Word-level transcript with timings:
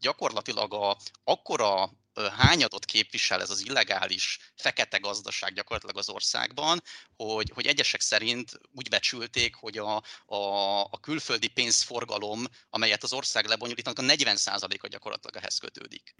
gyakorlatilag 0.00 0.74
a, 0.74 0.96
akkora 1.24 1.90
hányadot 2.36 2.84
képvisel 2.84 3.40
ez 3.40 3.50
az 3.50 3.64
illegális 3.66 4.38
fekete 4.54 4.98
gazdaság 4.98 5.52
gyakorlatilag 5.52 5.96
az 5.96 6.08
országban, 6.08 6.82
hogy, 7.16 7.50
hogy 7.54 7.66
egyesek 7.66 8.00
szerint 8.00 8.50
úgy 8.72 8.88
becsülték, 8.88 9.54
hogy 9.54 9.78
a, 9.78 10.02
a, 10.26 10.80
a 10.80 10.98
külföldi 11.00 11.48
pénzforgalom, 11.48 12.44
amelyet 12.70 13.02
az 13.02 13.12
ország 13.12 13.46
lebonyolítanak, 13.46 13.98
a 13.98 14.02
40%-a 14.02 14.86
gyakorlatilag 14.86 15.36
ehhez 15.36 15.58
kötődik. 15.58 16.14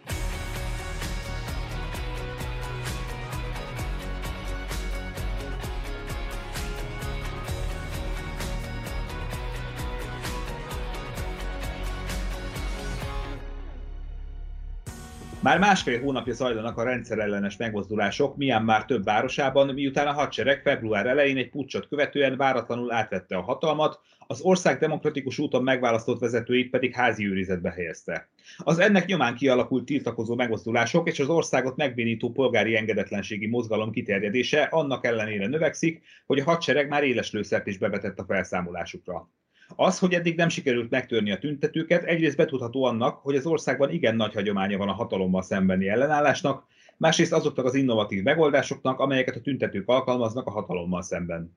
Már 15.42 15.58
másfél 15.58 16.00
hónapja 16.00 16.32
zajlanak 16.32 16.78
a 16.78 16.82
rendszerellenes 16.82 17.56
megmozdulások 17.56 18.36
már 18.36 18.84
több 18.84 19.04
városában, 19.04 19.74
miután 19.74 20.06
a 20.06 20.12
hadsereg 20.12 20.62
február 20.62 21.06
elején 21.06 21.36
egy 21.36 21.50
pucsot 21.50 21.88
követően 21.88 22.36
váratlanul 22.36 22.92
átvette 22.92 23.36
a 23.36 23.42
hatalmat, 23.42 24.00
az 24.26 24.40
ország 24.40 24.78
demokratikus 24.78 25.38
úton 25.38 25.62
megválasztott 25.62 26.20
vezetőit 26.20 26.70
pedig 26.70 26.94
házi 26.94 27.26
őrizetbe 27.26 27.70
helyezte. 27.70 28.28
Az 28.58 28.78
ennek 28.78 29.06
nyomán 29.06 29.34
kialakult 29.34 29.84
tiltakozó 29.84 30.34
megmozdulások 30.34 31.08
és 31.08 31.20
az 31.20 31.28
országot 31.28 31.76
megbénító 31.76 32.30
polgári 32.30 32.76
engedetlenségi 32.76 33.46
mozgalom 33.46 33.90
kiterjedése 33.90 34.62
annak 34.62 35.06
ellenére 35.06 35.46
növekszik, 35.46 36.02
hogy 36.26 36.38
a 36.38 36.44
hadsereg 36.44 36.88
már 36.88 37.04
éles 37.04 37.32
lőszert 37.32 37.66
is 37.66 37.78
bevetett 37.78 38.18
a 38.18 38.24
felszámolásukra. 38.24 39.28
Az, 39.76 39.98
hogy 39.98 40.14
eddig 40.14 40.36
nem 40.36 40.48
sikerült 40.48 40.90
megtörni 40.90 41.32
a 41.32 41.38
tüntetőket, 41.38 42.04
egyrészt 42.04 42.36
betudható 42.36 42.84
annak, 42.84 43.18
hogy 43.22 43.36
az 43.36 43.46
országban 43.46 43.90
igen 43.90 44.16
nagy 44.16 44.34
hagyománya 44.34 44.78
van 44.78 44.88
a 44.88 44.92
hatalommal 44.92 45.42
szembeni 45.42 45.88
ellenállásnak, 45.88 46.66
másrészt 46.96 47.32
azoknak 47.32 47.64
az 47.64 47.74
innovatív 47.74 48.22
megoldásoknak, 48.22 48.98
amelyeket 48.98 49.36
a 49.36 49.40
tüntetők 49.40 49.88
alkalmaznak 49.88 50.46
a 50.46 50.50
hatalommal 50.50 51.02
szemben. 51.02 51.56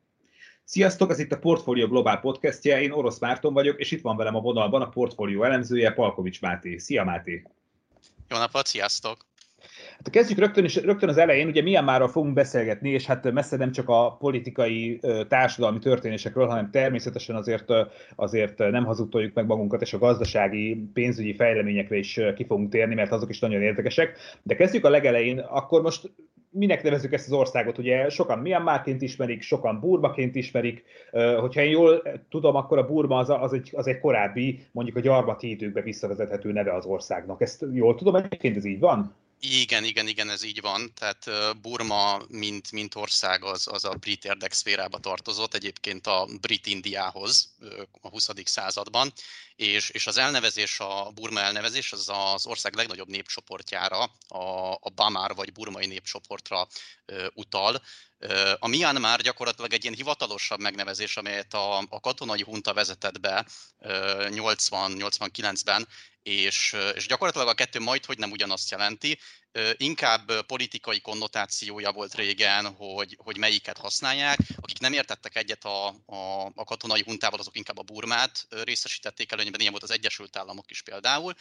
Sziasztok, 0.64 1.10
ez 1.10 1.20
itt 1.20 1.32
a 1.32 1.40
Portfolio 1.40 1.88
Globál 1.88 2.20
podcastje, 2.20 2.82
én 2.82 2.92
Orosz 2.92 3.20
Márton 3.20 3.54
vagyok, 3.54 3.80
és 3.80 3.92
itt 3.92 4.02
van 4.02 4.18
velem 4.18 4.36
a 4.36 4.42
vonalban 4.42 4.82
a 4.82 4.90
portfólió 4.90 5.44
elemzője, 5.44 5.92
Palkovics 5.92 6.42
Máté. 6.42 6.78
Szia 6.78 7.04
Máté! 7.04 7.44
Jó 8.30 8.38
napot, 8.38 8.66
sziasztok! 8.66 9.31
Hát 10.04 10.14
kezdjük 10.14 10.40
rögtön, 10.40 10.64
is, 10.64 10.76
rögtön 10.76 11.10
az 11.10 11.18
elején, 11.18 11.48
ugye 11.48 11.62
milyen 11.62 11.84
már 11.84 12.10
fogunk 12.10 12.34
beszélgetni, 12.34 12.90
és 12.90 13.06
hát 13.06 13.32
messze 13.32 13.58
nem 13.58 13.72
csak 13.72 13.90
a 13.90 14.16
politikai, 14.20 15.00
társadalmi 15.28 15.80
történésekről, 15.80 16.48
hanem 16.48 16.70
természetesen 16.72 17.36
azért, 17.36 17.70
azért 18.16 18.58
nem 18.58 18.86
hazudtoljuk 18.86 19.34
meg 19.34 19.46
magunkat, 19.46 19.82
és 19.82 19.94
a 19.94 19.98
gazdasági, 19.98 20.90
pénzügyi 20.94 21.36
fejleményekre 21.36 21.98
is 21.98 22.20
ki 22.36 22.46
fogunk 22.46 22.70
térni, 22.70 22.96
mert 22.96 23.12
azok 23.12 23.30
is 23.30 23.40
nagyon 23.40 23.62
érdekesek. 23.62 24.18
De 24.44 24.56
kezdjük 24.56 24.86
a 24.86 24.90
legelején, 24.90 25.40
akkor 25.40 25.82
most 25.82 26.12
minek 26.50 26.84
nevezzük 26.84 27.14
ezt 27.14 27.28
az 27.28 27.34
országot? 27.34 27.78
Ugye 27.78 28.10
sokan 28.10 28.40
Myanmarként 28.40 29.02
ismerik, 29.02 29.42
sokan 29.42 29.80
Burmaként 29.80 30.36
ismerik. 30.36 30.84
Hogyha 31.40 31.62
én 31.62 31.70
jól 31.70 32.02
tudom, 32.30 32.56
akkor 32.56 32.78
a 32.78 32.86
Burma 32.86 33.18
az, 33.18 33.30
az, 33.30 33.54
egy, 33.54 33.70
az 33.74 33.88
egy 33.88 34.00
korábbi, 34.00 34.60
mondjuk 34.72 34.98
a 34.98 35.00
gyarmati 35.00 35.50
időkbe 35.50 35.82
visszavezethető 35.82 36.52
neve 36.52 36.74
az 36.74 36.86
országnak. 36.86 37.42
Ezt 37.42 37.66
jól 37.74 37.96
tudom, 37.96 38.16
egyébként 38.16 38.58
ez 38.58 38.66
így 38.66 38.80
van? 38.80 39.14
Igen, 39.44 39.84
igen, 39.84 40.08
igen, 40.08 40.30
ez 40.30 40.44
így 40.44 40.62
van. 40.62 40.94
Tehát 40.94 41.30
Burma, 41.62 42.22
mint, 42.28 42.72
mint 42.72 42.96
ország, 42.96 43.44
az, 43.44 43.68
az 43.68 43.86
a 43.86 43.94
brit 43.94 44.26
érdekszférába 44.26 45.00
tartozott, 45.00 45.54
egyébként 45.54 46.08
a 46.08 46.28
brit 46.42 46.68
Indiához 46.68 47.56
a 48.02 48.10
20. 48.10 48.30
században, 48.44 49.14
és, 49.56 49.90
és 49.90 50.08
az 50.08 50.18
elnevezés, 50.18 50.80
a 50.80 51.12
Burma 51.14 51.40
elnevezés, 51.40 51.92
az 51.92 52.10
az 52.10 52.46
ország 52.46 52.76
legnagyobb 52.76 53.08
népcsoportjára, 53.08 54.04
a, 54.28 54.72
a 54.72 54.90
Bamar 54.96 55.36
vagy 55.36 55.52
burmai 55.52 55.86
népcsoportra 55.86 56.68
utal. 57.34 57.82
A 58.60 58.68
Myanmar 58.68 59.22
gyakorlatilag 59.22 59.74
egy 59.74 59.84
ilyen 59.84 59.96
hivatalosabb 59.96 60.60
megnevezés, 60.60 61.18
amelyet 61.18 61.54
a, 61.54 61.78
a 61.78 62.00
katonai 62.00 62.44
hunta 62.44 62.74
vezetett 62.74 63.20
be 63.20 63.46
80-89-ben, 63.80 65.88
és, 66.24 66.76
és 66.96 67.08
gyakorlatilag 67.08 67.48
a 67.48 67.54
kettő 67.54 67.80
majd, 67.80 68.06
hogy 68.06 68.18
nem 68.18 68.32
ugyanazt 68.32 68.72
jelenti, 68.72 69.20
inkább 69.78 70.46
politikai 70.46 71.02
konnotációja 71.02 71.92
volt 71.92 72.16
régen, 72.16 72.66
hogy, 72.66 73.18
hogy 73.24 73.38
melyiket 73.38 73.78
használják. 73.78 74.40
Akik 74.56 74.80
nem 74.80 74.94
értettek 74.94 75.36
egyet 75.36 75.66
a, 75.66 75.88
a, 75.88 76.52
a 76.56 76.64
katonai 76.64 77.04
huntával, 77.06 77.40
azok 77.40 77.58
inkább 77.58 77.78
a 77.78 77.84
Burmát 77.84 78.48
részesítették 78.50 79.32
előnyben, 79.32 79.60
ilyen 79.60 79.72
volt 79.72 79.84
az 79.84 79.92
Egyesült 79.92 80.38
Államok 80.38 80.72
is 80.72 80.82
például, 80.82 81.34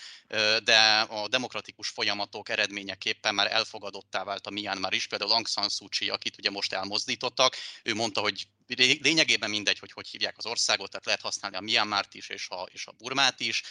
de 0.64 1.00
a 1.08 1.28
demokratikus 1.28 1.88
folyamatok 1.88 2.48
eredményeképpen 2.48 3.34
már 3.34 3.52
elfogadottá 3.52 4.24
vált 4.24 4.46
a 4.46 4.50
Myanmar 4.50 4.94
is, 4.94 5.06
például 5.06 5.32
Aung 5.32 5.48
San 5.48 5.68
Suu 5.68 5.88
Kyi, 5.88 6.08
akit 6.08 6.38
ugye 6.38 6.50
most 6.50 6.72
elmozdítottak, 6.72 7.56
ő 7.82 7.94
mondta, 7.94 8.20
hogy 8.20 8.46
lényegében 8.76 9.50
mindegy, 9.50 9.78
hogy 9.78 9.92
hogy 9.92 10.08
hívják 10.08 10.38
az 10.38 10.46
országot, 10.46 10.90
tehát 10.90 11.06
lehet 11.06 11.20
használni 11.20 11.56
a 11.56 11.60
Myanmart 11.60 12.14
is 12.14 12.28
és 12.28 12.48
a, 12.48 12.68
és 12.72 12.86
a 12.86 12.92
Burmát 12.92 13.40
is, 13.40 13.62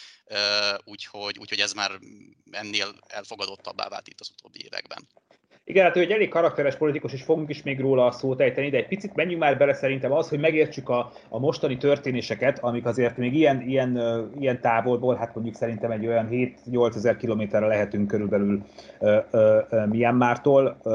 úgyhogy, 0.83 1.37
úgyhogy 1.37 1.59
ez 1.59 1.73
már 1.73 1.99
ennél 2.51 2.99
elfogadottabbá 3.07 3.87
vált 3.87 4.07
itt 4.07 4.19
az 4.19 4.29
utóbbi 4.29 4.63
években. 4.63 5.07
Igen, 5.69 5.83
hát 5.85 5.95
ő 5.95 5.99
egy 5.99 6.11
elég 6.11 6.29
karakteres 6.29 6.75
politikus, 6.75 7.13
és 7.13 7.23
fogunk 7.23 7.49
is 7.49 7.63
még 7.63 7.79
róla 7.79 8.05
a 8.05 8.11
szót 8.11 8.41
ejteni, 8.41 8.69
de 8.69 8.77
egy 8.77 8.87
picit 8.87 9.15
menjünk 9.15 9.41
már 9.41 9.57
bele 9.57 9.73
szerintem 9.73 10.11
az, 10.11 10.29
hogy 10.29 10.39
megértsük 10.39 10.89
a, 10.89 11.11
a 11.29 11.39
mostani 11.39 11.77
történéseket, 11.77 12.59
amik 12.59 12.85
azért 12.85 13.17
még 13.17 13.35
ilyen, 13.35 13.61
ilyen, 13.61 13.99
ilyen 14.39 14.61
távolból, 14.61 15.15
hát 15.15 15.35
mondjuk 15.35 15.55
szerintem 15.55 15.91
egy 15.91 16.07
olyan 16.07 16.27
7-8 16.31 16.95
ezer 16.95 17.17
kilométerre 17.17 17.67
lehetünk 17.67 18.07
körülbelül 18.07 18.61
uh, 18.99 19.85
Myanmartól. 19.89 20.77
Uh, 20.83 20.93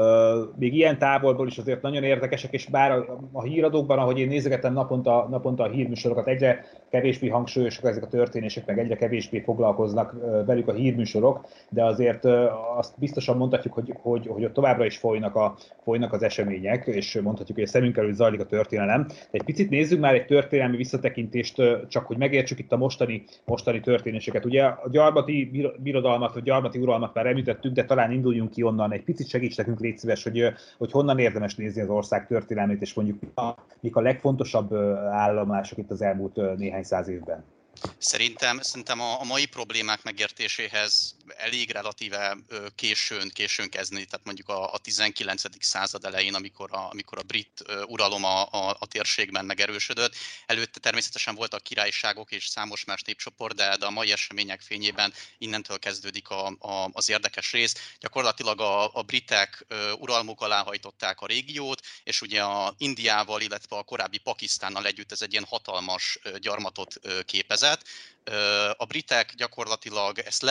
még 0.55 0.73
ilyen 0.73 0.97
távolból 0.97 1.47
is 1.47 1.57
azért 1.57 1.81
nagyon 1.81 2.03
érdekesek, 2.03 2.53
és 2.53 2.65
bár 2.65 2.91
a, 2.91 3.19
a 3.31 3.43
híradókban, 3.43 3.97
ahogy 3.97 4.19
én 4.19 4.27
nézegetem 4.27 4.73
naponta, 4.73 5.27
naponta 5.29 5.63
a 5.63 5.69
hírműsorokat, 5.69 6.27
egyre 6.27 6.65
kevésbé 6.89 7.27
hangsúlyosak 7.27 7.85
ezek 7.85 8.03
a 8.03 8.07
történések, 8.07 8.65
meg 8.65 8.79
egyre 8.79 8.95
kevésbé 8.95 9.39
foglalkoznak 9.39 10.15
velük 10.45 10.67
a 10.67 10.73
hírműsorok, 10.73 11.45
de 11.69 11.85
azért 11.85 12.25
azt 12.77 12.93
biztosan 12.99 13.37
mondhatjuk, 13.37 13.73
hogy, 13.73 13.93
hogy, 14.01 14.27
hogy 14.27 14.43
ott 14.43 14.53
továbbra 14.53 14.85
is 14.85 14.97
folynak, 14.97 15.35
a, 15.35 15.55
folynak 15.83 16.13
az 16.13 16.23
események, 16.23 16.85
és 16.85 17.19
mondhatjuk, 17.23 17.57
hogy 17.57 17.67
a 17.67 17.69
szemünk 17.69 17.97
előtt 17.97 18.15
zajlik 18.15 18.39
a 18.39 18.45
történelem. 18.45 19.05
De 19.07 19.15
egy 19.31 19.43
picit 19.43 19.69
nézzük 19.69 19.99
már 19.99 20.13
egy 20.13 20.25
történelmi 20.25 20.77
visszatekintést, 20.77 21.61
csak 21.87 22.05
hogy 22.05 22.17
megértsük 22.17 22.59
itt 22.59 22.71
a 22.71 22.77
mostani, 22.77 23.23
mostani 23.45 23.79
történéseket. 23.79 24.45
Ugye 24.45 24.63
a 24.63 24.89
gyarmati 24.91 25.65
birodalmat, 25.79 26.33
vagy 26.33 26.43
gyarmati 26.43 26.79
uralmat 26.79 27.13
már 27.13 27.25
említettük, 27.25 27.73
de 27.73 27.85
talán 27.85 28.11
induljunk 28.11 28.51
ki 28.51 28.63
onnan. 28.63 28.91
Egy 28.91 29.03
picit 29.03 29.29
segíts 29.29 29.57
nekünk, 29.57 29.79
légy 29.79 29.97
szíves, 29.97 30.23
hogy, 30.23 30.53
hogy 30.77 30.91
honnan 30.91 31.19
érdemes 31.19 31.55
nézni 31.55 31.81
az 31.81 31.89
ország 31.89 32.27
történelmét, 32.27 32.81
és 32.81 32.93
mondjuk 32.93 33.19
mik 33.79 33.95
a 33.95 34.01
legfontosabb 34.01 34.73
állomások 35.11 35.77
itt 35.77 35.91
az 35.91 36.01
elmúlt 36.01 36.57
néhány 36.57 36.83
száz 36.85 37.07
évben. 37.07 37.45
Szerintem, 37.97 38.59
szerintem 38.61 39.01
a, 39.01 39.21
a 39.21 39.23
mai 39.23 39.45
problémák 39.45 40.03
megértéséhez 40.03 41.15
elég 41.27 41.71
relatíve 41.71 42.37
későn, 42.75 43.29
későn 43.29 43.69
kezdeni, 43.69 44.05
tehát 44.05 44.25
mondjuk 44.25 44.49
a, 44.49 44.73
a 44.73 44.77
19. 44.77 45.43
század 45.59 46.05
elején, 46.05 46.33
amikor 46.33 46.69
a, 46.73 46.89
amikor 46.89 47.17
a 47.17 47.23
brit 47.23 47.63
uralom 47.87 48.23
a, 48.23 48.41
a, 48.41 48.75
a 48.79 48.85
térségben 48.85 49.45
megerősödött. 49.45 50.15
Előtte 50.45 50.79
természetesen 50.79 51.35
voltak 51.35 51.63
királyságok 51.63 52.31
és 52.31 52.47
számos 52.47 52.83
más 52.85 53.01
népcsoport, 53.01 53.55
de, 53.55 53.77
de 53.77 53.85
a 53.85 53.89
mai 53.89 54.11
események 54.11 54.61
fényében 54.61 55.13
innentől 55.37 55.79
kezdődik 55.79 56.29
a, 56.29 56.47
a, 56.47 56.89
az 56.91 57.09
érdekes 57.09 57.51
rész. 57.51 57.95
Gyakorlatilag 57.99 58.61
a, 58.61 58.93
a 58.93 59.01
britek 59.01 59.65
uralmuk 59.99 60.41
alá 60.41 60.63
hajtották 60.63 61.21
a 61.21 61.25
régiót, 61.25 61.81
és 62.03 62.21
ugye 62.21 62.43
a 62.43 62.73
Indiával, 62.77 63.41
illetve 63.41 63.75
a 63.75 63.83
korábbi 63.83 64.17
Pakisztánnal 64.17 64.85
együtt 64.85 65.11
ez 65.11 65.21
egy 65.21 65.31
ilyen 65.31 65.45
hatalmas 65.49 66.19
gyarmatot 66.39 66.99
képezett. 67.25 67.83
A 68.77 68.85
britek 68.85 69.33
gyakorlatilag 69.35 70.19
ezt 70.19 70.41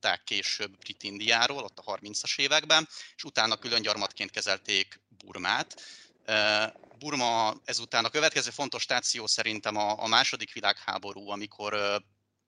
leválasztották 0.00 0.24
később 0.24 0.78
Brit-Indiáról, 0.78 1.62
ott 1.62 1.78
a 1.78 1.96
30-as 1.96 2.38
években, 2.38 2.88
és 3.16 3.24
utána 3.24 3.56
külön 3.56 3.82
gyarmatként 3.82 4.30
kezelték 4.30 5.00
Burmát. 5.24 5.82
Burma 6.98 7.54
ezután 7.64 8.04
a 8.04 8.10
következő 8.10 8.50
fontos 8.50 8.82
stáció 8.82 9.26
szerintem 9.26 9.76
a, 9.76 10.02
a 10.02 10.06
második 10.06 10.52
világháború, 10.52 11.30
amikor 11.30 11.74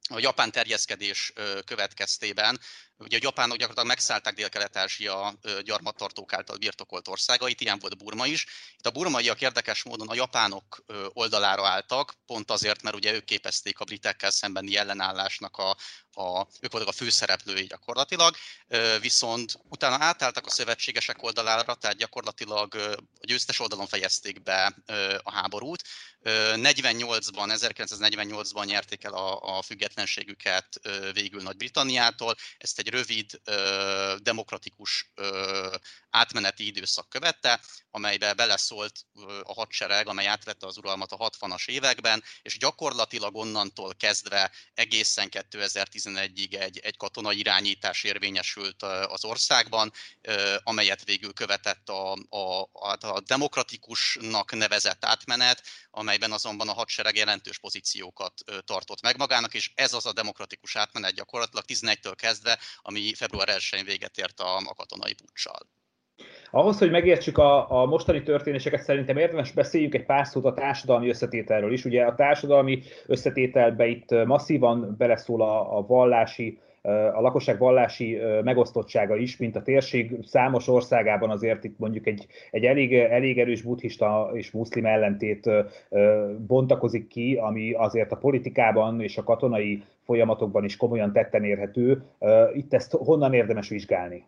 a 0.08 0.19
japán 0.19 0.50
terjeszkedés 0.50 1.32
következtében 1.64 2.60
ugye 3.00 3.17
a 3.17 3.20
japánok 3.23 3.56
gyakorlatilag 3.56 3.88
megszállták 3.88 4.35
Dél-Kelet-Ázsia 4.35 5.38
gyarmattartók 5.64 6.32
által 6.32 6.56
birtokolt 6.56 7.08
országait, 7.08 7.61
ilyen 7.61 7.79
volt 7.79 7.97
Burma 7.97 8.26
is. 8.26 8.47
Itt 8.76 8.87
a 8.87 8.91
burmaiak 8.91 9.41
érdekes 9.41 9.82
módon 9.82 10.08
a 10.08 10.14
japánok 10.14 10.85
oldalára 11.08 11.67
álltak, 11.67 12.14
pont 12.26 12.50
azért, 12.50 12.82
mert 12.82 12.97
ugye 12.97 13.12
ők 13.12 13.25
képezték 13.25 13.81
a 13.81 13.85
britekkel 13.85 14.31
szembeni 14.31 14.76
ellenállásnak 14.76 15.56
a, 15.56 15.76
a, 16.12 16.47
ők 16.61 16.73
voltak 16.73 16.88
a 16.88 16.93
főszereplői 16.93 17.67
gyakorlatilag, 17.67 18.37
viszont 19.00 19.58
utána 19.69 20.05
átálltak 20.05 20.47
a 20.47 20.50
szövetségesek 20.50 21.23
oldalára, 21.23 21.75
tehát 21.75 21.97
gyakorlatilag 21.97 22.75
a 23.20 23.26
győztes 23.26 23.61
oldalon 23.61 23.87
fejezték 23.87 24.43
be 24.43 24.75
a 25.23 25.32
háborút. 25.32 25.82
48-ban, 26.23 27.58
1948-ban 27.61 28.64
nyerték 28.64 29.05
el 29.05 29.12
a, 29.12 29.58
a 29.58 29.62
függetlenségüket 29.62 30.81
végül 31.12 31.43
Nagy-Britanniától. 31.43 32.35
Ezt 32.58 32.79
egy 32.79 32.89
rövid, 32.90 33.40
demokratikus 34.19 35.10
átmeneti 36.10 36.66
időszak 36.66 37.08
követte, 37.08 37.60
amelybe 37.90 38.34
beleszólt 38.34 39.06
a 39.42 39.52
hadsereg, 39.52 40.08
amely 40.08 40.26
átvette 40.26 40.66
az 40.66 40.76
uralmat 40.76 41.12
a 41.12 41.31
60-as 41.31 41.69
években, 41.69 42.25
és 42.42 42.58
gyakorlatilag 42.58 43.37
onnantól 43.37 43.94
kezdve 43.94 44.50
egészen 44.75 45.28
2011-ig 45.32 46.54
egy, 46.60 46.78
egy 46.78 46.96
katonai 46.96 47.38
irányítás 47.38 48.04
érvényesült 48.04 48.82
az 48.82 49.25
országban, 49.25 49.92
amelyet 50.62 51.04
végül 51.04 51.32
követett 51.32 51.88
a, 51.88 52.12
a, 52.28 52.69
a 53.00 53.20
demokratikusnak 53.26 54.52
nevezett 54.52 55.04
átmenet, 55.04 55.62
amelyben 55.90 56.32
azonban 56.32 56.69
a 56.69 56.72
hadsereg 56.72 57.16
jelentős 57.16 57.58
pozíciókat 57.58 58.34
tartott 58.64 59.00
meg 59.00 59.16
magának, 59.16 59.54
és 59.54 59.70
ez 59.75 59.92
az 59.92 60.06
a 60.06 60.12
demokratikus 60.12 60.76
átmenet 60.76 61.14
gyakorlatilag 61.14 61.64
11-től 61.69 62.14
kezdve, 62.16 62.58
ami 62.82 63.14
február 63.14 63.48
1-én 63.48 63.84
véget 63.84 64.18
ért 64.18 64.40
a, 64.40 64.56
a 64.56 64.74
katonai 64.74 65.14
puccsal. 65.14 65.58
Ahhoz, 66.50 66.78
hogy 66.78 66.90
megértsük 66.90 67.38
a, 67.38 67.80
a 67.80 67.86
mostani 67.86 68.22
történéseket, 68.22 68.82
szerintem 68.82 69.16
érdemes 69.16 69.52
beszéljünk 69.52 69.94
egy 69.94 70.04
pár 70.04 70.26
szót 70.26 70.44
a 70.44 70.54
társadalmi 70.54 71.08
összetételről 71.08 71.72
is. 71.72 71.84
Ugye 71.84 72.04
a 72.04 72.14
társadalmi 72.14 72.82
összetételbe 73.06 73.86
itt 73.86 74.10
masszívan 74.24 74.94
beleszól 74.98 75.42
a, 75.42 75.76
a 75.76 75.86
vallási 75.86 76.58
a 76.82 77.20
lakosság 77.20 77.58
vallási 77.58 78.18
megosztottsága 78.42 79.16
is, 79.16 79.36
mint 79.36 79.56
a 79.56 79.62
térség 79.62 80.18
számos 80.22 80.68
országában 80.68 81.30
azért 81.30 81.64
itt 81.64 81.78
mondjuk 81.78 82.06
egy, 82.06 82.26
egy 82.50 82.64
elég, 82.64 82.94
elég 82.94 83.38
erős 83.38 83.62
buddhista 83.62 84.30
és 84.32 84.50
muszlim 84.50 84.86
ellentét 84.86 85.50
bontakozik 86.46 87.06
ki, 87.06 87.34
ami 87.34 87.72
azért 87.72 88.12
a 88.12 88.16
politikában 88.16 89.00
és 89.00 89.16
a 89.16 89.22
katonai 89.22 89.82
folyamatokban 90.04 90.64
is 90.64 90.76
komolyan 90.76 91.12
tetten 91.12 91.44
érhető. 91.44 92.02
Itt 92.54 92.74
ezt 92.74 92.92
honnan 92.92 93.32
érdemes 93.32 93.68
vizsgálni? 93.68 94.24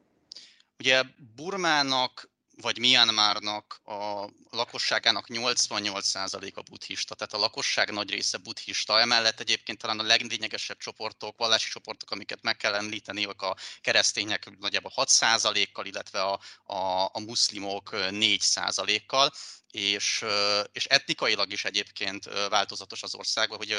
Ugye 0.78 1.00
Burmának 1.36 2.30
vagy 2.60 2.78
Myanmarnak 2.78 3.80
a 3.84 4.28
lakosságának 4.50 5.26
88%-a 5.28 6.62
buddhista, 6.62 7.14
tehát 7.14 7.34
a 7.34 7.38
lakosság 7.38 7.90
nagy 7.90 8.10
része 8.10 8.38
buddhista. 8.38 9.00
Emellett 9.00 9.40
egyébként 9.40 9.78
talán 9.78 9.98
a 9.98 10.02
leglényegesebb 10.02 10.78
csoportok, 10.78 11.38
vallási 11.38 11.70
csoportok, 11.70 12.10
amiket 12.10 12.42
meg 12.42 12.56
kell 12.56 12.74
említeni, 12.74 13.24
a 13.24 13.56
keresztények 13.80 14.58
nagyjából 14.58 14.92
6%-kal, 14.96 15.86
illetve 15.86 16.22
a, 16.22 16.40
a, 16.64 17.04
a 17.04 17.20
muszlimok 17.20 17.88
4%-kal 17.92 19.32
és, 19.72 20.24
és 20.72 20.84
etnikailag 20.84 21.52
is 21.52 21.64
egyébként 21.64 22.24
változatos 22.48 23.02
az 23.02 23.14
országban, 23.14 23.58
hogy 23.58 23.76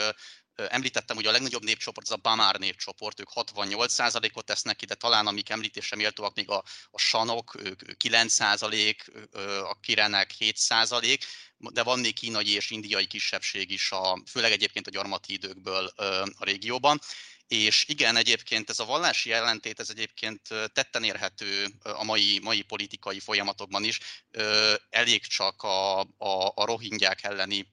említettem, 0.55 1.15
hogy 1.15 1.25
a 1.25 1.31
legnagyobb 1.31 1.63
népcsoport 1.63 2.07
az 2.07 2.13
a 2.13 2.17
Bamár 2.21 2.59
népcsoport, 2.59 3.19
ők 3.19 3.29
68%-ot 3.35 4.45
tesznek 4.45 4.75
ki, 4.75 4.85
de 4.85 4.95
talán 4.95 5.27
amik 5.27 5.49
említésre 5.49 5.95
méltóak 5.95 6.35
még 6.35 6.49
a, 6.49 6.63
a 6.91 6.97
sanok, 6.97 7.55
ők 7.63 7.81
9%, 8.03 8.95
a 9.69 9.79
kirenek 9.79 10.31
7%, 10.39 11.19
de 11.57 11.83
van 11.83 11.99
még 11.99 12.13
kínai 12.13 12.49
és 12.49 12.69
indiai 12.69 13.05
kisebbség 13.05 13.71
is, 13.71 13.91
a, 13.91 14.21
főleg 14.29 14.51
egyébként 14.51 14.87
a 14.87 14.91
gyarmati 14.91 15.33
időkből 15.33 15.85
a 16.37 16.43
régióban. 16.43 16.99
És 17.47 17.85
igen, 17.87 18.15
egyébként 18.15 18.69
ez 18.69 18.79
a 18.79 18.85
vallási 18.85 19.31
ellentét, 19.31 19.79
ez 19.79 19.89
egyébként 19.89 20.41
tetten 20.73 21.03
érhető 21.03 21.67
a 21.81 22.03
mai, 22.03 22.39
mai 22.39 22.61
politikai 22.61 23.19
folyamatokban 23.19 23.83
is. 23.83 23.99
Elég 24.89 25.25
csak 25.25 25.61
a, 25.61 25.99
a, 25.99 26.51
a 26.55 26.65
rohingyák 26.65 27.23
elleni 27.23 27.71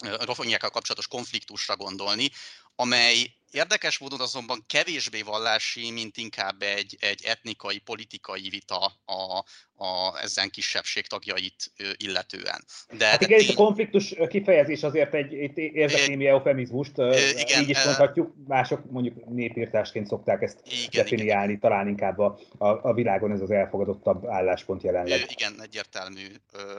rohingyákkal 0.00 0.70
kapcsolatos 0.70 1.06
konfliktusra 1.08 1.76
gondolni, 1.76 2.30
amely 2.80 3.40
Érdekes 3.50 3.98
módon 3.98 4.20
azonban 4.20 4.64
kevésbé 4.66 5.22
vallási, 5.22 5.90
mint 5.90 6.16
inkább 6.16 6.62
egy, 6.62 6.96
egy 7.00 7.24
etnikai, 7.24 7.78
politikai 7.78 8.48
vita 8.48 8.92
a, 9.04 9.44
a, 9.84 10.18
ezen 10.22 10.50
kisebbség 10.50 11.06
tagjait 11.06 11.72
illetően. 11.96 12.64
De, 12.98 13.06
hát 13.06 13.22
igen, 13.22 13.38
tény... 13.38 13.54
konfliktus 13.54 14.14
kifejezés 14.28 14.82
azért 14.82 15.14
egy, 15.14 15.34
egy 15.34 15.58
érzek 15.58 16.08
némi 16.08 16.26
eufemizmust, 16.26 16.92
igen, 17.36 17.62
így 17.62 17.68
is 17.68 17.84
mondhatjuk, 17.84 18.34
mások 18.46 18.90
mondjuk 18.90 19.28
népírtásként 19.28 20.06
szokták 20.06 20.42
ezt 20.42 20.58
igen, 20.64 20.88
definiálni, 20.90 21.48
igen. 21.48 21.60
talán 21.60 21.88
inkább 21.88 22.18
a, 22.18 22.38
a, 22.58 22.66
a 22.66 22.94
világon 22.94 23.32
ez 23.32 23.40
az 23.40 23.50
elfogadottabb 23.50 24.26
álláspont 24.26 24.82
jelenleg. 24.82 25.24
Igen, 25.28 25.62
egyértelmű. 25.62 26.26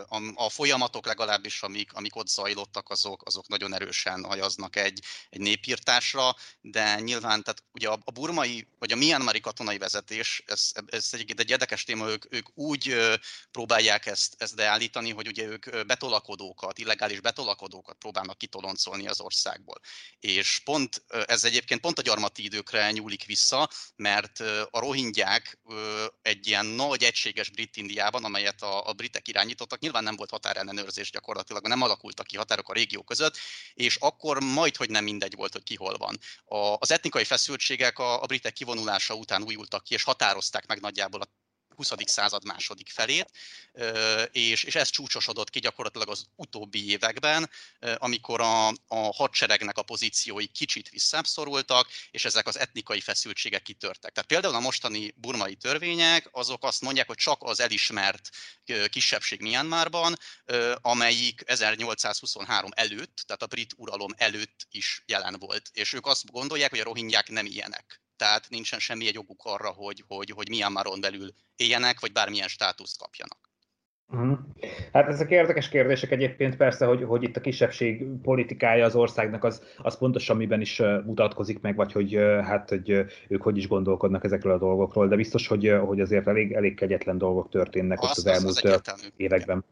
A, 0.08 0.32
a 0.36 0.50
folyamatok 0.50 1.06
legalábbis, 1.06 1.62
amik, 1.62 1.94
amik 1.94 2.16
ott 2.16 2.28
zajlottak, 2.28 2.90
azok, 2.90 3.22
azok 3.26 3.48
nagyon 3.48 3.74
erősen 3.74 4.24
hajaznak 4.24 4.76
egy, 4.76 5.00
egy 5.30 5.40
népírtásra, 5.92 6.36
de 6.62 7.00
nyilván, 7.00 7.44
tehát 7.44 7.64
ugye 7.72 7.90
a, 7.90 8.00
a 8.04 8.12
burmai, 8.12 8.68
vagy 8.80 8.92
a 8.92 8.96
Myanmari 8.96 9.40
katonai 9.40 9.78
vezetés, 9.78 10.44
ez, 10.46 10.72
ez 10.86 11.10
egyébként 11.12 11.40
egy 11.40 11.50
érdekes 11.50 11.84
téma, 11.84 12.10
ők, 12.10 12.26
ők 12.30 12.48
úgy 12.58 12.96
próbálják 13.52 14.06
ezt, 14.06 14.36
ezt 14.38 14.56
beállítani, 14.56 15.12
hogy 15.12 15.28
ugye 15.28 15.46
ők 15.46 15.86
betolakodókat, 15.86 16.78
illegális 16.78 17.20
betolakodókat 17.20 17.98
próbálnak 17.98 18.38
kitoloncolni 18.38 19.08
az 19.08 19.22
országból. 19.22 19.80
És 20.20 20.62
pont 20.64 21.04
ez 21.26 21.44
egyébként 21.44 21.82
pont 21.82 22.00
a 22.00 22.02
gyarmati 22.02 22.44
időkre 22.44 22.92
nyúlik 22.92 23.26
vissza, 23.26 23.70
mert 23.96 24.40
a 24.70 24.80
rohingyák 24.80 25.60
egy 26.22 26.48
ilyen 26.48 26.66
nagy 26.66 27.04
egységes 27.04 27.50
brit 27.50 27.78
Indiában, 27.78 28.24
amelyet 28.24 28.62
a, 28.62 28.88
a 28.88 28.94
britek 28.94 29.28
irányítottak, 29.28 29.80
nyilván 29.80 30.04
nem 30.04 30.16
volt 30.16 30.30
határellenőrzés 30.30 31.12
gyakorlatilag, 31.12 31.68
nem 31.68 31.82
alakultak 31.82 32.26
ki 32.26 32.38
határok 32.38 32.70
a 32.70 32.74
régió 32.74 33.04
között, 33.04 33.38
és 33.74 33.96
akkor 33.96 34.44
majd, 34.44 34.76
hogy 34.76 34.90
nem 34.90 35.04
mindegy 35.04 35.36
volt, 35.36 35.54
hogy 35.54 35.64
ki 35.64 35.76
hol 35.82 35.98
van. 35.98 36.18
A, 36.46 36.76
az 36.80 36.92
etnikai 36.92 37.24
feszültségek 37.24 38.00
a, 38.00 38.22
a 38.22 38.26
britek 38.26 38.54
kivonulása 38.54 39.14
után 39.14 39.44
újultak 39.44 39.84
ki, 39.84 39.94
és 39.94 40.04
határozták 40.04 40.68
meg 40.68 40.80
nagyjából 40.80 41.22
a 41.22 41.30
20. 41.88 42.10
század 42.12 42.46
második 42.46 42.90
felét, 42.90 43.30
és, 44.32 44.64
és 44.64 44.76
ez 44.76 44.90
csúcsosodott 44.90 45.50
ki 45.50 45.60
gyakorlatilag 45.60 46.10
az 46.10 46.26
utóbbi 46.36 46.90
években, 46.90 47.50
amikor 47.96 48.42
a, 48.42 48.68
a 48.68 49.14
hadseregnek 49.14 49.78
a 49.78 49.84
pozíciói 49.84 50.46
kicsit 50.46 50.90
visszaszorultak, 50.90 51.88
és 52.12 52.26
ezek 52.26 52.48
az 52.48 52.60
etnikai 52.60 53.02
feszültségek 53.02 53.62
kitörtek. 53.62 54.12
Tehát 54.12 54.30
például 54.30 54.56
a 54.56 54.60
mostani 54.60 55.14
burmai 55.18 55.56
törvények, 55.56 56.30
azok 56.32 56.64
azt 56.64 56.82
mondják, 56.82 57.08
hogy 57.08 57.18
csak 57.18 57.44
az 57.44 57.60
elismert 57.60 58.30
kisebbség 58.90 59.42
Myanmarban, 59.42 60.18
amelyik 60.82 61.42
1823 61.46 62.70
előtt, 62.76 63.24
tehát 63.26 63.42
a 63.42 63.48
brit 63.48 63.74
uralom 63.78 64.12
előtt 64.18 64.68
is 64.72 65.04
jelen 65.06 65.36
volt. 65.40 65.70
És 65.74 65.94
ők 65.94 66.06
azt 66.06 66.32
gondolják, 66.32 66.70
hogy 66.70 66.80
a 66.80 66.84
rohingyák 66.84 67.30
nem 67.30 67.46
ilyenek 67.46 68.02
tehát 68.22 68.50
nincsen 68.50 68.80
semmi 68.80 69.06
joguk 69.14 69.42
arra, 69.44 69.70
hogy, 69.70 70.04
hogy, 70.08 70.32
hogy 70.32 70.50
Myanmaron 70.50 71.02
belül 71.02 71.30
éljenek, 71.56 72.00
vagy 72.00 72.12
bármilyen 72.12 72.48
státuszt 72.48 72.98
kapjanak. 72.98 73.40
Uh-huh. 74.08 74.38
Hát 74.94 75.08
ezek 75.08 75.30
érdekes 75.30 75.70
kérdések 75.70 76.12
egyébként 76.12 76.56
persze, 76.56 76.86
hogy, 76.86 77.04
hogy 77.04 77.24
itt 77.24 77.36
a 77.36 77.42
kisebbség 77.42 78.06
politikája 78.22 78.86
az 78.86 78.96
országnak 78.96 79.44
az, 79.44 79.64
az 79.78 79.98
pontosan 79.98 80.38
miben 80.38 80.62
is 80.62 80.82
mutatkozik 81.06 81.60
meg, 81.62 81.76
vagy 81.76 81.92
hogy 81.92 82.14
hát 82.44 82.70
hogy 82.70 82.90
ők 83.28 83.42
hogy 83.42 83.58
is 83.58 83.68
gondolkodnak 83.68 84.24
ezekről 84.24 84.54
a 84.54 84.58
dolgokról, 84.58 85.08
de 85.08 85.16
biztos, 85.16 85.48
hogy, 85.48 85.74
hogy 85.86 86.00
azért 86.00 86.28
elég, 86.28 86.52
elég 86.52 86.76
kegyetlen 86.76 87.18
dolgok 87.18 87.50
történnek 87.50 88.00
Azt, 88.02 88.10
ott 88.20 88.26
az, 88.26 88.26
az 88.26 88.64
elmúlt 88.66 88.88
az 88.88 89.12
években. 89.16 89.66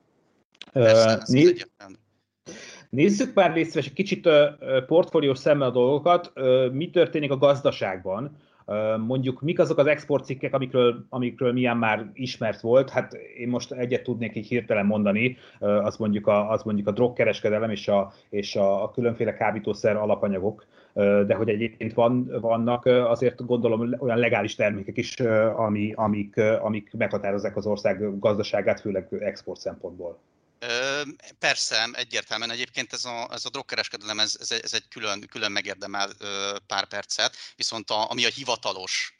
Persze, 0.71 1.15
uh, 1.15 1.27
né- 1.27 1.71
Nézzük 2.89 3.33
már 3.33 3.53
részt 3.53 3.77
egy 3.77 3.93
kicsit 3.93 4.29
portfóliós 4.87 5.37
szemmel 5.37 5.67
a 5.67 5.71
dolgokat. 5.71 6.31
Mi 6.71 6.89
történik 6.89 7.31
a 7.31 7.37
gazdaságban? 7.37 8.37
Mondjuk 8.97 9.41
mik 9.41 9.59
azok 9.59 9.77
az 9.77 9.87
exportcikkek, 9.87 10.53
amikről, 10.53 11.05
amikről 11.09 11.53
milyen 11.53 11.77
már 11.77 12.11
ismert 12.13 12.61
volt? 12.61 12.89
Hát 12.89 13.13
én 13.13 13.47
most 13.47 13.71
egyet 13.71 14.03
tudnék 14.03 14.35
így 14.35 14.47
hirtelen 14.47 14.85
mondani, 14.85 15.37
az 15.59 15.97
mondjuk 15.97 16.27
a, 16.27 16.49
az 16.49 16.63
mondjuk 16.63 16.87
a 16.87 16.91
drogkereskedelem 16.91 17.69
és 17.69 17.87
a, 17.87 18.13
és 18.29 18.55
a, 18.55 18.83
a 18.83 18.91
különféle 18.91 19.33
kábítószer 19.33 19.95
alapanyagok, 19.95 20.65
de 21.27 21.33
hogy 21.35 21.49
egyébként 21.49 21.93
van, 21.93 22.37
vannak 22.41 22.85
azért 22.85 23.45
gondolom 23.45 23.95
olyan 23.99 24.17
legális 24.17 24.55
termékek 24.55 24.97
is, 24.97 25.19
ami, 25.55 25.93
amik, 25.95 26.37
amik 26.61 26.91
meghatározzák 26.97 27.57
az 27.57 27.65
ország 27.65 28.19
gazdaságát, 28.19 28.79
főleg 28.79 29.07
export 29.19 29.59
szempontból. 29.59 30.19
Persze, 31.39 31.89
egyértelműen 31.93 32.51
egyébként 32.51 32.93
ez 32.93 33.05
a, 33.05 33.27
ez 33.31 33.45
a 33.45 33.49
drogkereskedelem, 33.49 34.19
ez, 34.19 34.35
ez, 34.39 34.73
egy 34.73 34.87
külön, 34.87 35.27
külön 35.27 35.51
megérdemel 35.51 36.13
pár 36.67 36.87
percet, 36.87 37.35
viszont 37.55 37.89
a, 37.89 38.09
ami 38.09 38.25
a 38.25 38.29
hivatalos 38.29 39.15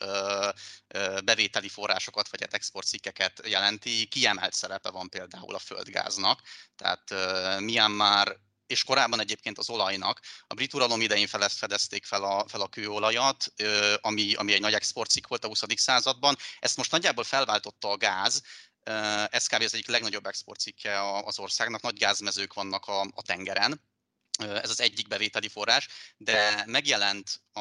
bevételi 1.23 1.69
forrásokat, 1.69 2.29
vagy 2.29 2.41
hát 2.41 2.53
exportcikkeket 2.53 3.41
jelenti, 3.47 4.05
kiemelt 4.05 4.53
szerepe 4.53 4.89
van 4.89 5.09
például 5.09 5.55
a 5.55 5.59
földgáznak, 5.59 6.41
tehát 6.75 7.13
Myanmar 7.59 8.39
és 8.69 8.83
korábban 8.83 9.19
egyébként 9.19 9.57
az 9.57 9.69
olajnak. 9.69 10.19
A 10.47 10.53
brit 10.53 10.73
uralom 10.73 11.01
idején 11.01 11.27
fedezték 11.27 12.05
fel 12.05 12.23
a, 12.23 12.47
fel 12.47 12.61
a 12.61 12.67
kőolajat, 12.67 13.53
ami, 14.01 14.33
ami 14.33 14.53
egy 14.53 14.61
nagy 14.61 14.73
exportcikk 14.73 15.27
volt 15.27 15.43
a 15.43 15.47
20. 15.47 15.63
században. 15.75 16.37
Ezt 16.59 16.77
most 16.77 16.91
nagyjából 16.91 17.23
felváltotta 17.23 17.89
a 17.89 17.97
gáz, 17.97 18.41
ez 19.29 19.47
kb. 19.47 19.61
az 19.61 19.73
egyik 19.73 19.87
legnagyobb 19.87 20.25
exportcikke 20.25 21.13
az 21.23 21.39
országnak, 21.39 21.81
nagy 21.81 21.97
gázmezők 21.97 22.53
vannak 22.53 22.85
a, 22.85 23.01
a 23.01 23.21
tengeren, 23.21 23.81
ez 24.39 24.69
az 24.69 24.81
egyik 24.81 25.07
bevételi 25.07 25.47
forrás, 25.47 25.87
de 26.17 26.63
megjelent 26.65 27.41
a, 27.53 27.59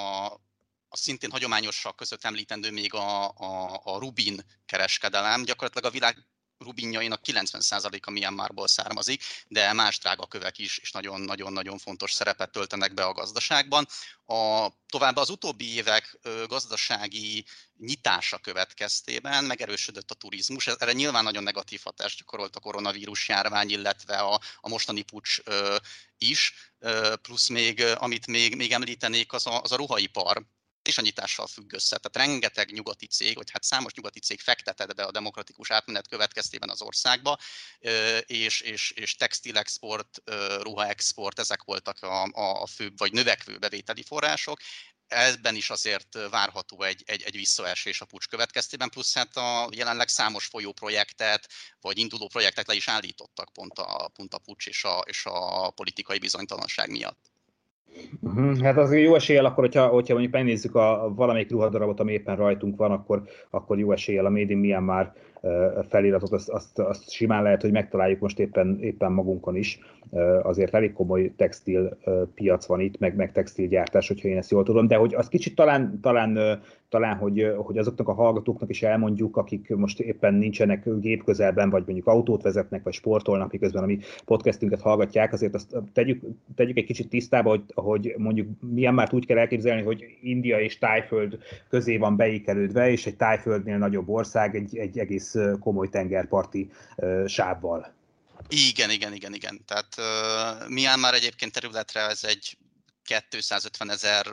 a 0.88 0.96
szintén 0.96 1.30
hagyományosak 1.30 1.96
között 1.96 2.24
említendő 2.24 2.70
még 2.70 2.94
a, 2.94 3.28
a, 3.28 3.80
a 3.84 3.98
rubin 3.98 4.44
kereskedelem. 4.66 5.44
Gyakorlatilag 5.44 5.84
a 5.84 5.92
világ 5.92 6.26
rubinjainak 6.58 7.20
90%-a 7.24 8.10
Myanmarból 8.10 8.68
származik, 8.68 9.22
de 9.48 9.72
más 9.72 9.98
kövek 10.28 10.58
is, 10.58 10.78
és 10.78 10.90
nagyon-nagyon-nagyon 10.90 11.78
fontos 11.78 12.12
szerepet 12.12 12.50
töltenek 12.50 12.94
be 12.94 13.04
a 13.04 13.12
gazdaságban. 13.12 13.86
A, 14.26 14.68
továbbá 14.88 15.20
az 15.20 15.30
utóbbi 15.30 15.74
évek 15.74 16.18
gazdasági 16.46 17.44
nyitása 17.76 18.38
következtében 18.38 19.44
megerősödött 19.44 20.10
a 20.10 20.14
turizmus. 20.14 20.66
Erre 20.66 20.92
nyilván 20.92 21.24
nagyon 21.24 21.42
negatív 21.42 21.80
hatást 21.84 22.18
gyakorolt 22.18 22.56
a 22.56 22.60
koronavírus 22.60 23.28
járvány, 23.28 23.70
illetve 23.70 24.16
a, 24.16 24.40
a 24.60 24.68
mostani 24.68 25.02
pucs 25.02 25.38
is, 26.18 26.54
plusz 27.22 27.48
még, 27.48 27.80
amit 27.80 28.26
még, 28.26 28.56
még 28.56 28.72
említenék, 28.72 29.32
az 29.32 29.46
a, 29.46 29.62
az 29.62 29.72
a 29.72 29.76
ruhaipar, 29.76 30.46
és 30.88 30.98
a 30.98 31.02
nyitással 31.02 31.46
függ 31.46 31.72
össze. 31.72 31.98
Tehát 31.98 32.28
rengeteg 32.28 32.72
nyugati 32.72 33.06
cég, 33.06 33.34
vagy 33.34 33.50
hát 33.50 33.64
számos 33.64 33.92
nyugati 33.92 34.20
cég 34.20 34.40
fektetett 34.40 34.94
be 34.94 35.04
a 35.04 35.10
demokratikus 35.10 35.70
átmenet 35.70 36.08
következtében 36.08 36.70
az 36.70 36.82
országba, 36.82 37.38
és, 38.26 38.60
és, 38.60 38.90
és 38.90 39.14
textilexport, 39.14 40.22
ruhaexport, 40.60 41.38
ezek 41.38 41.62
voltak 41.62 42.02
a, 42.02 42.22
a 42.62 42.66
főbb 42.66 42.98
vagy 42.98 43.12
növekvő 43.12 43.58
bevételi 43.58 44.02
források. 44.02 44.60
Ebben 45.06 45.54
is 45.54 45.70
azért 45.70 46.18
várható 46.30 46.82
egy, 46.82 47.02
egy, 47.06 47.22
egy 47.22 47.36
visszaesés 47.36 48.00
a 48.00 48.04
pucs 48.04 48.28
következtében, 48.28 48.90
plusz 48.90 49.14
hát 49.14 49.36
a 49.36 49.68
jelenleg 49.70 50.08
számos 50.08 50.46
folyó 50.46 50.72
projektet, 50.72 51.48
vagy 51.80 51.98
induló 51.98 52.28
projektet 52.28 52.66
le 52.66 52.74
is 52.74 52.88
állítottak 52.88 53.52
pont 53.52 53.78
a, 53.78 54.08
pont 54.08 54.34
a 54.34 54.38
pucs 54.38 54.66
és 54.66 54.84
a, 54.84 54.98
és 55.06 55.22
a 55.24 55.70
politikai 55.70 56.18
bizonytalanság 56.18 56.90
miatt. 56.90 57.30
Uh-huh. 58.20 58.58
Hát 58.58 58.76
az 58.76 58.94
jó 58.94 59.14
eséllyel 59.14 59.44
akkor, 59.44 59.64
hogyha, 59.64 59.86
hogyha 59.86 60.12
mondjuk 60.12 60.34
megnézzük 60.34 60.74
a, 60.74 61.12
valamelyik 61.14 61.50
ruhadarabot, 61.50 62.00
ami 62.00 62.12
éppen 62.12 62.36
rajtunk 62.36 62.76
van, 62.76 62.90
akkor, 62.90 63.22
akkor 63.50 63.78
jó 63.78 63.92
eséllyel 63.92 64.26
a 64.26 64.30
Made 64.30 64.52
in 64.52 64.58
Myanmar 64.58 65.12
feliratot, 65.88 66.32
azt, 66.32 66.48
azt, 66.48 66.78
azt 66.78 67.10
simán 67.10 67.42
lehet, 67.42 67.62
hogy 67.62 67.72
megtaláljuk 67.72 68.20
most 68.20 68.38
éppen, 68.38 68.78
éppen 68.80 69.12
magunkon 69.12 69.56
is. 69.56 69.78
Azért 70.42 70.74
elég 70.74 70.92
komoly 70.92 71.32
textil 71.36 71.98
piac 72.34 72.66
van 72.66 72.80
itt, 72.80 72.98
meg, 72.98 73.16
meg 73.16 73.32
textilgyártás, 73.32 74.08
hogyha 74.08 74.28
én 74.28 74.36
ezt 74.36 74.50
jól 74.50 74.64
tudom, 74.64 74.86
de 74.86 74.96
hogy 74.96 75.14
az 75.14 75.28
kicsit 75.28 75.54
talán, 75.54 75.98
talán, 76.00 76.60
talán 76.88 77.16
hogy, 77.16 77.52
hogy 77.56 77.78
azoknak 77.78 78.08
a 78.08 78.12
hallgatóknak 78.12 78.70
is 78.70 78.82
elmondjuk, 78.82 79.36
akik 79.36 79.76
most 79.76 80.00
éppen 80.00 80.34
nincsenek 80.34 80.98
gép 81.00 81.24
közelben, 81.24 81.70
vagy 81.70 81.82
mondjuk 81.84 82.06
autót 82.06 82.42
vezetnek, 82.42 82.82
vagy 82.82 82.92
sportolnak, 82.92 83.52
miközben 83.52 83.82
a 83.82 83.86
mi 83.86 83.98
podcastünket 84.24 84.80
hallgatják, 84.80 85.32
azért 85.32 85.54
azt 85.54 85.76
tegyük, 85.92 86.22
tegyük 86.54 86.76
egy 86.76 86.84
kicsit 86.84 87.08
tisztába, 87.08 87.50
hogy, 87.50 87.62
hogy 87.74 88.14
mondjuk 88.16 88.48
milyen 88.72 88.94
már 88.94 89.08
úgy 89.12 89.26
kell 89.26 89.38
elképzelni, 89.38 89.82
hogy 89.82 90.04
India 90.22 90.60
és 90.60 90.78
Tájföld 90.78 91.38
közé 91.68 91.96
van 91.96 92.16
beikerődve, 92.16 92.90
és 92.90 93.06
egy 93.06 93.16
Tájföldnél 93.16 93.78
nagyobb 93.78 94.08
ország 94.08 94.54
egy, 94.54 94.76
egy 94.76 94.98
egész 94.98 95.27
egész 95.34 95.58
komoly 95.60 95.88
tengerparti 95.88 96.70
sávval. 97.26 97.92
Igen, 98.48 98.90
igen, 98.90 99.12
igen, 99.12 99.34
igen. 99.34 99.64
Tehát 99.66 99.94
uh, 99.98 100.68
Myanmar 100.68 101.14
egyébként 101.14 101.52
területre 101.52 102.00
ez 102.00 102.24
egy 102.24 102.56
250 103.08 103.90
ezer 103.90 104.26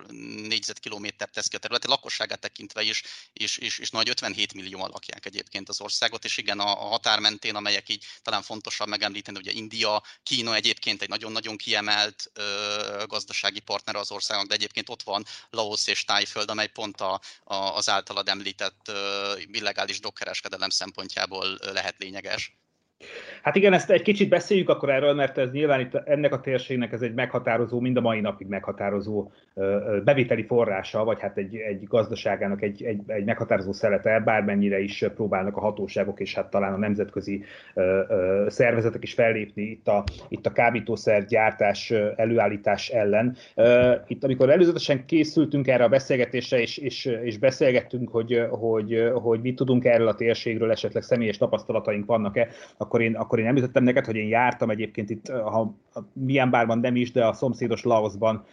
négyzetkilométer 0.47 1.29
tesz 1.29 1.47
ki 1.47 1.55
a 1.55 1.59
területi 1.59 1.87
lakosságát 1.87 2.39
tekintve 2.39 2.81
is, 2.81 3.03
és, 3.33 3.57
és, 3.57 3.77
és 3.77 3.89
nagy 3.89 4.09
57 4.09 4.53
millióan 4.53 4.89
lakják 4.89 5.25
egyébként 5.25 5.69
az 5.69 5.81
országot, 5.81 6.25
és 6.25 6.37
igen, 6.37 6.59
a, 6.59 6.85
a 6.85 6.87
határ 6.87 7.19
mentén, 7.19 7.55
amelyek 7.55 7.89
így 7.89 8.05
talán 8.21 8.41
fontosabb 8.41 8.87
megemlíteni, 8.87 9.37
ugye 9.37 9.51
India, 9.51 10.03
Kína 10.23 10.55
egyébként 10.55 11.01
egy 11.01 11.09
nagyon-nagyon 11.09 11.57
kiemelt 11.57 12.31
ö, 12.33 13.03
gazdasági 13.07 13.59
partner 13.59 13.95
az 13.95 14.11
országnak, 14.11 14.47
de 14.47 14.53
egyébként 14.53 14.89
ott 14.89 15.03
van 15.03 15.25
Laos 15.49 15.87
és 15.87 16.03
Tájföld, 16.03 16.49
amely 16.49 16.67
pont 16.67 17.01
a, 17.01 17.21
a, 17.43 17.55
az 17.55 17.89
általad 17.89 18.29
említett 18.29 18.87
ö, 18.87 19.33
illegális 19.51 19.99
drogkereskedelem 19.99 20.69
szempontjából 20.69 21.57
lehet 21.61 21.95
lényeges. 21.97 22.57
Hát 23.45 23.55
igen, 23.55 23.73
ezt 23.73 23.89
egy 23.89 24.01
kicsit 24.01 24.29
beszéljük 24.29 24.69
akkor 24.69 24.89
erről, 24.89 25.13
mert 25.13 25.37
ez 25.37 25.51
nyilván 25.51 25.79
itt 25.79 25.95
ennek 25.95 26.33
a 26.33 26.39
térségnek 26.39 26.91
ez 26.91 27.01
egy 27.01 27.13
meghatározó, 27.13 27.79
mind 27.79 27.97
a 27.97 28.01
mai 28.01 28.19
napig 28.19 28.47
meghatározó 28.47 29.31
bevételi 30.03 30.45
forrása, 30.45 31.03
vagy 31.03 31.19
hát 31.19 31.37
egy, 31.37 31.55
egy 31.55 31.83
gazdaságának 31.83 32.61
egy, 32.61 32.83
egy, 32.83 33.01
egy 33.07 33.23
meghatározó 33.23 33.71
szelete, 33.71 34.19
bármennyire 34.19 34.79
is 34.79 35.05
próbálnak 35.15 35.57
a 35.57 35.59
hatóságok 35.59 36.19
és 36.19 36.33
hát 36.33 36.49
talán 36.49 36.73
a 36.73 36.77
nemzetközi 36.77 37.43
szervezetek 38.47 39.03
is 39.03 39.13
fellépni 39.13 39.61
itt 39.61 39.87
a, 39.87 40.03
itt 40.27 40.45
a 40.45 40.51
kábítószer 40.51 41.25
gyártás, 41.25 41.91
előállítás 42.15 42.89
ellen. 42.89 43.35
Itt 44.07 44.23
amikor 44.23 44.49
előzetesen 44.49 45.05
készültünk 45.05 45.67
erre 45.67 45.83
a 45.83 45.89
beszélgetésre, 45.89 46.59
és, 46.59 46.77
és, 46.77 47.05
és 47.05 47.37
beszélgettünk, 47.37 48.09
hogy, 48.09 48.45
hogy, 48.49 49.11
hogy 49.13 49.41
mit 49.41 49.55
tudunk 49.55 49.85
erről 49.85 50.07
a 50.07 50.15
térségről, 50.15 50.71
esetleg 50.71 51.03
személyes 51.03 51.37
tapasztalataink 51.37 52.05
vannak-e, 52.05 52.47
akkor 52.77 53.01
én, 53.01 53.15
akkor 53.15 53.34
én 53.39 53.47
említettem 53.47 53.83
neked, 53.83 54.05
hogy 54.05 54.15
én 54.15 54.27
jártam 54.27 54.69
egyébként 54.69 55.09
itt, 55.09 55.27
ha 55.27 55.75
milyen 56.13 56.49
bárban 56.49 56.79
nem 56.79 56.95
is, 56.95 57.11
de 57.11 57.25
a 57.25 57.33
szomszédos 57.33 57.83
Laosban 57.83 58.43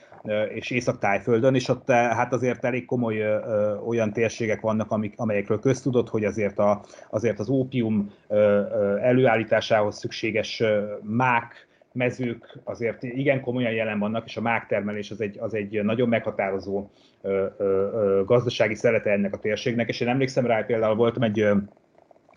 és 0.54 0.70
Észak-Tájföldön, 0.70 1.54
és 1.54 1.68
ott 1.68 1.90
hát 1.90 2.32
azért 2.32 2.64
elég 2.64 2.84
komoly 2.84 3.18
ö, 3.18 3.76
olyan 3.86 4.12
térségek 4.12 4.60
vannak, 4.60 4.90
amik, 4.90 5.14
amelyekről 5.16 5.58
köztudott, 5.58 6.08
hogy 6.08 6.24
azért, 6.24 6.58
a, 6.58 6.80
azért 7.10 7.38
az 7.38 7.48
ópium 7.48 8.10
ö, 8.28 8.36
ö, 8.36 8.96
előállításához 8.96 9.98
szükséges 9.98 10.62
mák, 11.02 11.66
mezők 11.92 12.58
azért 12.64 13.02
igen 13.02 13.40
komolyan 13.40 13.72
jelen 13.72 13.98
vannak, 13.98 14.24
és 14.26 14.36
a 14.36 14.40
mágtermelés 14.40 15.10
az 15.10 15.20
egy, 15.20 15.38
az 15.38 15.54
egy 15.54 15.82
nagyon 15.82 16.08
meghatározó 16.08 16.90
ö, 17.22 17.46
ö, 17.58 17.64
ö, 17.64 18.22
gazdasági 18.24 18.74
szerete 18.74 19.10
ennek 19.10 19.34
a 19.34 19.38
térségnek, 19.38 19.88
és 19.88 20.00
én 20.00 20.08
emlékszem 20.08 20.46
rá, 20.46 20.62
például 20.62 20.94
voltam 20.94 21.22
egy, 21.22 21.46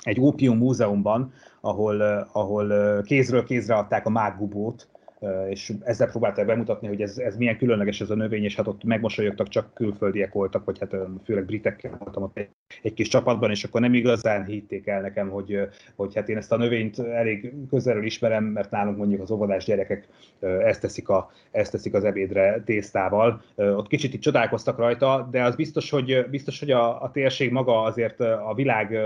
egy 0.05 0.19
ópium 0.19 0.57
múzeumban, 0.57 1.33
ahol, 1.61 2.01
ahol 2.31 3.01
kézről 3.03 3.43
kézre 3.43 3.75
adták 3.75 4.05
a 4.05 4.09
mágbubót, 4.09 4.87
és 5.49 5.73
ezzel 5.83 6.09
próbálták 6.09 6.45
bemutatni, 6.45 6.87
hogy 6.87 7.01
ez, 7.01 7.17
ez 7.17 7.37
milyen 7.37 7.57
különleges 7.57 8.01
ez 8.01 8.09
a 8.09 8.15
növény, 8.15 8.43
és 8.43 8.55
hát 8.55 8.67
ott 8.67 8.83
megmosolyogtak, 8.83 9.47
csak 9.47 9.73
külföldiek 9.73 10.33
voltak, 10.33 10.65
vagy 10.65 10.79
hát 10.79 10.95
főleg 11.23 11.45
britek 11.45 11.89
voltam 11.99 12.23
ott 12.23 12.37
egy, 12.37 12.49
egy 12.81 12.93
kis 12.93 13.07
csapatban, 13.07 13.49
és 13.49 13.63
akkor 13.63 13.81
nem 13.81 13.93
igazán 13.93 14.45
hitték 14.45 14.87
el 14.87 15.01
nekem, 15.01 15.29
hogy, 15.29 15.59
hogy 15.95 16.15
hát 16.15 16.29
én 16.29 16.37
ezt 16.37 16.51
a 16.51 16.57
növényt 16.57 16.99
elég 16.99 17.53
közelről 17.69 18.05
ismerem, 18.05 18.43
mert 18.43 18.71
nálunk 18.71 18.97
mondjuk 18.97 19.21
az 19.21 19.31
óvodás 19.31 19.65
gyerekek 19.65 20.07
ezt 20.39 20.81
teszik, 20.81 21.09
a, 21.09 21.31
ezt 21.51 21.71
teszik 21.71 21.93
az 21.93 22.03
ebédre 22.03 22.61
tésztával. 22.65 23.41
Ott 23.55 23.87
kicsit 23.87 24.13
itt 24.13 24.21
csodálkoztak 24.21 24.77
rajta, 24.77 25.27
de 25.31 25.43
az 25.43 25.55
biztos, 25.55 25.89
hogy, 25.89 26.25
biztos, 26.29 26.59
hogy 26.59 26.71
a, 26.71 27.01
a 27.03 27.11
térség 27.11 27.51
maga 27.51 27.81
azért 27.81 28.19
a 28.19 28.53
világ 28.55 28.97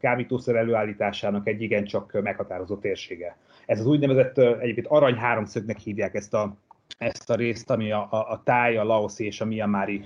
kábítószer 0.00 0.56
előállításának 0.56 1.48
egy 1.48 1.62
igencsak 1.62 2.22
meghatározó 2.22 2.76
térsége. 2.76 3.36
Ez 3.66 3.80
az 3.80 3.86
úgynevezett 3.86 4.38
egyébként 4.38 4.86
arany 4.86 5.14
háromszögnek 5.14 5.78
hívják 5.78 6.14
ezt 6.14 6.34
a, 6.34 6.56
ezt 6.98 7.30
a 7.30 7.34
részt, 7.34 7.70
ami 7.70 7.92
a, 7.92 8.08
a, 8.10 8.16
a 8.16 8.42
táj, 8.44 8.76
a 8.76 8.84
Laoszi 8.84 9.24
és 9.24 9.40
a 9.40 9.44
Myanmari 9.44 10.04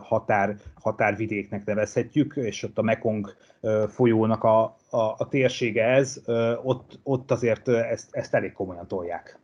határ, 0.00 0.56
határvidéknek 0.80 1.64
nevezhetjük, 1.64 2.36
és 2.36 2.62
ott 2.62 2.78
a 2.78 2.82
Mekong 2.82 3.36
folyónak 3.88 4.44
a, 4.44 4.62
a, 4.90 4.96
a 4.96 5.28
térsége 5.28 5.84
ez, 5.84 6.20
ott, 6.62 6.98
ott 7.02 7.30
azért 7.30 7.68
ezt, 7.68 8.08
ezt 8.10 8.34
elég 8.34 8.52
komolyan 8.52 8.88
tolják. 8.88 9.38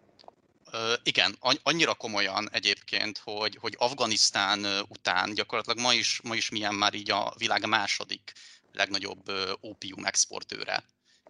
igen, 1.03 1.35
annyira 1.63 1.95
komolyan 1.95 2.49
egyébként, 2.53 3.21
hogy, 3.25 3.59
hogy 3.61 3.75
Afganisztán 3.79 4.59
után 4.89 5.35
gyakorlatilag 5.35 5.81
ma 5.81 5.93
is, 5.93 6.21
ma 6.25 6.35
is 6.35 6.51
milyen 6.51 6.75
már 6.75 6.95
így 6.95 7.11
a 7.11 7.33
világ 7.39 7.67
második 7.67 8.33
legnagyobb 8.73 9.23
ópium 9.63 10.05
exportőre. 10.05 10.83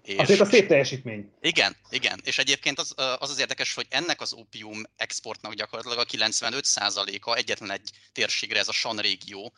És, 0.02 0.16
Azért 0.16 0.40
a 0.40 0.44
szép 0.44 0.68
teljesítmény. 0.68 1.32
Igen, 1.40 1.76
igen. 1.90 2.20
És 2.24 2.38
egyébként 2.38 2.78
az, 2.78 2.94
az 2.96 3.30
az 3.30 3.38
érdekes, 3.38 3.74
hogy 3.74 3.86
ennek 3.88 4.20
az 4.20 4.34
ópium 4.34 4.82
exportnak 4.96 5.54
gyakorlatilag 5.54 5.98
a 5.98 6.16
95%-a 6.16 7.34
egyetlen 7.34 7.70
egy 7.70 7.90
térségre, 8.12 8.58
ez 8.58 8.68
a 8.68 8.72
Shan 8.72 8.96
régió, 8.96 9.52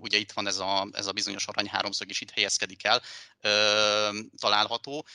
ugye 0.00 0.18
itt 0.18 0.32
van 0.32 0.46
ez 0.46 0.58
a, 0.58 0.88
ez 0.92 1.06
a 1.06 1.12
bizonyos 1.12 1.46
arany 1.46 1.68
háromszög 1.68 2.10
is 2.10 2.20
itt 2.20 2.30
helyezkedik 2.30 2.84
el, 2.84 3.02
található, 4.38 5.06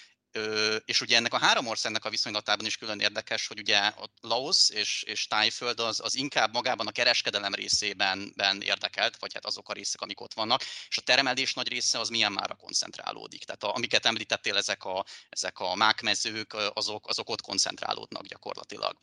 és 0.86 1.01
ugye 1.01 1.15
ennek 1.15 1.34
a 1.34 1.39
három 1.39 1.67
országnak 1.67 2.06
a 2.06 2.10
viszonylatában 2.10 2.65
is 2.65 2.77
külön 2.77 3.00
érdekes, 3.00 3.48
hogy 3.48 3.60
ugye 3.60 3.77
a 3.77 4.10
Laos 4.22 4.70
és, 4.70 5.03
és 5.03 5.27
Tájföld 5.27 5.79
az, 5.79 6.00
az 6.00 6.15
inkább 6.15 6.53
magában 6.53 6.88
a 6.88 6.91
kereskedelem 6.91 7.53
részében 7.53 8.34
ben 8.36 8.62
érdekelt, 8.62 9.17
vagy 9.20 9.34
hát 9.34 9.46
azok 9.46 9.70
a 9.70 9.74
részek, 9.74 10.01
amik 10.01 10.22
ott 10.22 10.34
vannak, 10.34 10.62
és 10.89 10.98
a 10.98 11.01
termelés 11.01 11.53
nagy 11.53 11.67
része 11.67 12.00
az 12.00 12.10
milyen 12.10 12.32
mára 12.32 12.56
koncentrálódik. 12.56 13.44
Tehát 13.44 13.63
a, 13.63 13.75
amiket 13.75 14.06
említettél, 14.06 14.58
ezek 14.58 14.84
a, 14.84 15.06
ezek 15.29 15.60
a 15.60 15.75
mákmezők, 15.75 16.53
azok, 16.74 17.08
azok 17.08 17.29
ott 17.29 17.41
koncentrálódnak 17.41 18.25
gyakorlatilag. 18.25 18.98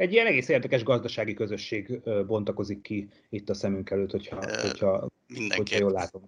Egy 0.00 0.12
ilyen 0.12 0.26
egész 0.26 0.48
érdekes 0.48 0.82
gazdasági 0.82 1.34
közösség 1.34 2.00
bontakozik 2.26 2.82
ki 2.82 3.08
itt 3.28 3.48
a 3.48 3.54
szemünk 3.54 3.90
előtt, 3.90 4.10
hogyha, 4.10 4.36
hogyha, 4.60 5.08
hogyha 5.56 5.78
jól 5.78 5.92
látom. 5.92 6.22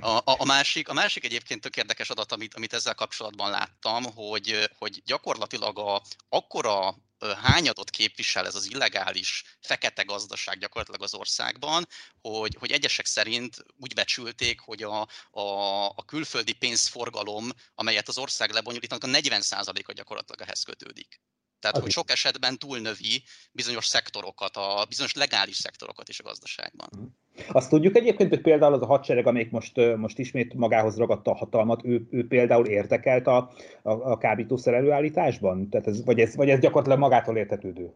A, 0.00 0.08
a, 0.08 0.22
a, 0.24 0.44
másik, 0.44 0.88
a 0.88 0.92
másik 0.92 1.24
egyébként 1.24 1.60
tök 1.60 1.76
érdekes 1.76 2.10
adat, 2.10 2.32
amit, 2.32 2.54
amit 2.54 2.72
ezzel 2.72 2.94
kapcsolatban 2.94 3.50
láttam, 3.50 4.02
hogy, 4.14 4.68
hogy 4.78 5.02
gyakorlatilag 5.04 5.78
a, 5.78 6.02
akkora 6.28 6.94
hányadot 7.42 7.90
képvisel 7.90 8.46
ez 8.46 8.54
az 8.54 8.70
illegális 8.70 9.44
fekete 9.60 10.02
gazdaság 10.02 10.58
gyakorlatilag 10.58 11.02
az 11.02 11.14
országban, 11.14 11.86
hogy, 12.20 12.56
hogy 12.58 12.70
egyesek 12.70 13.06
szerint 13.06 13.64
úgy 13.78 13.94
becsülték, 13.94 14.60
hogy 14.60 14.82
a, 14.82 15.00
a, 15.30 15.84
a 15.86 16.04
külföldi 16.06 16.52
pénzforgalom, 16.52 17.48
amelyet 17.74 18.08
az 18.08 18.18
ország 18.18 18.50
lebonyolítanak, 18.50 19.04
a 19.04 19.18
40%-a 19.18 19.92
gyakorlatilag 19.92 20.40
ehhez 20.40 20.62
kötődik. 20.62 21.20
Tehát, 21.60 21.78
hogy 21.78 21.90
sok 21.90 22.10
esetben 22.10 22.58
túlnövi 22.58 23.22
bizonyos 23.52 23.86
szektorokat, 23.86 24.56
a 24.56 24.84
bizonyos 24.88 25.14
legális 25.14 25.56
szektorokat 25.56 26.08
is 26.08 26.20
a 26.20 26.22
gazdaságban. 26.22 26.88
Mhm. 26.92 27.04
Azt 27.52 27.70
tudjuk 27.70 27.96
egyébként, 27.96 28.28
hogy 28.30 28.40
például 28.40 28.72
az 28.74 28.82
a 28.82 28.86
hadsereg, 28.86 29.26
amelyik 29.26 29.50
most, 29.50 29.96
most 29.96 30.18
ismét 30.18 30.54
magához 30.54 30.96
ragadta 30.96 31.30
a 31.30 31.36
hatalmat, 31.36 31.84
ő, 31.84 32.06
ő 32.10 32.26
például 32.26 32.66
érdekelt 32.66 33.26
a, 33.26 33.36
a, 33.82 33.90
a 33.90 34.18
kábítószer 34.18 34.74
előállításban? 34.74 35.68
Tehát 35.70 35.86
ez, 35.86 36.04
vagy, 36.04 36.20
ez, 36.20 36.36
vagy 36.36 36.48
ez 36.48 36.60
gyakorlatilag 36.60 36.98
magától 36.98 37.36
értetődő? 37.36 37.92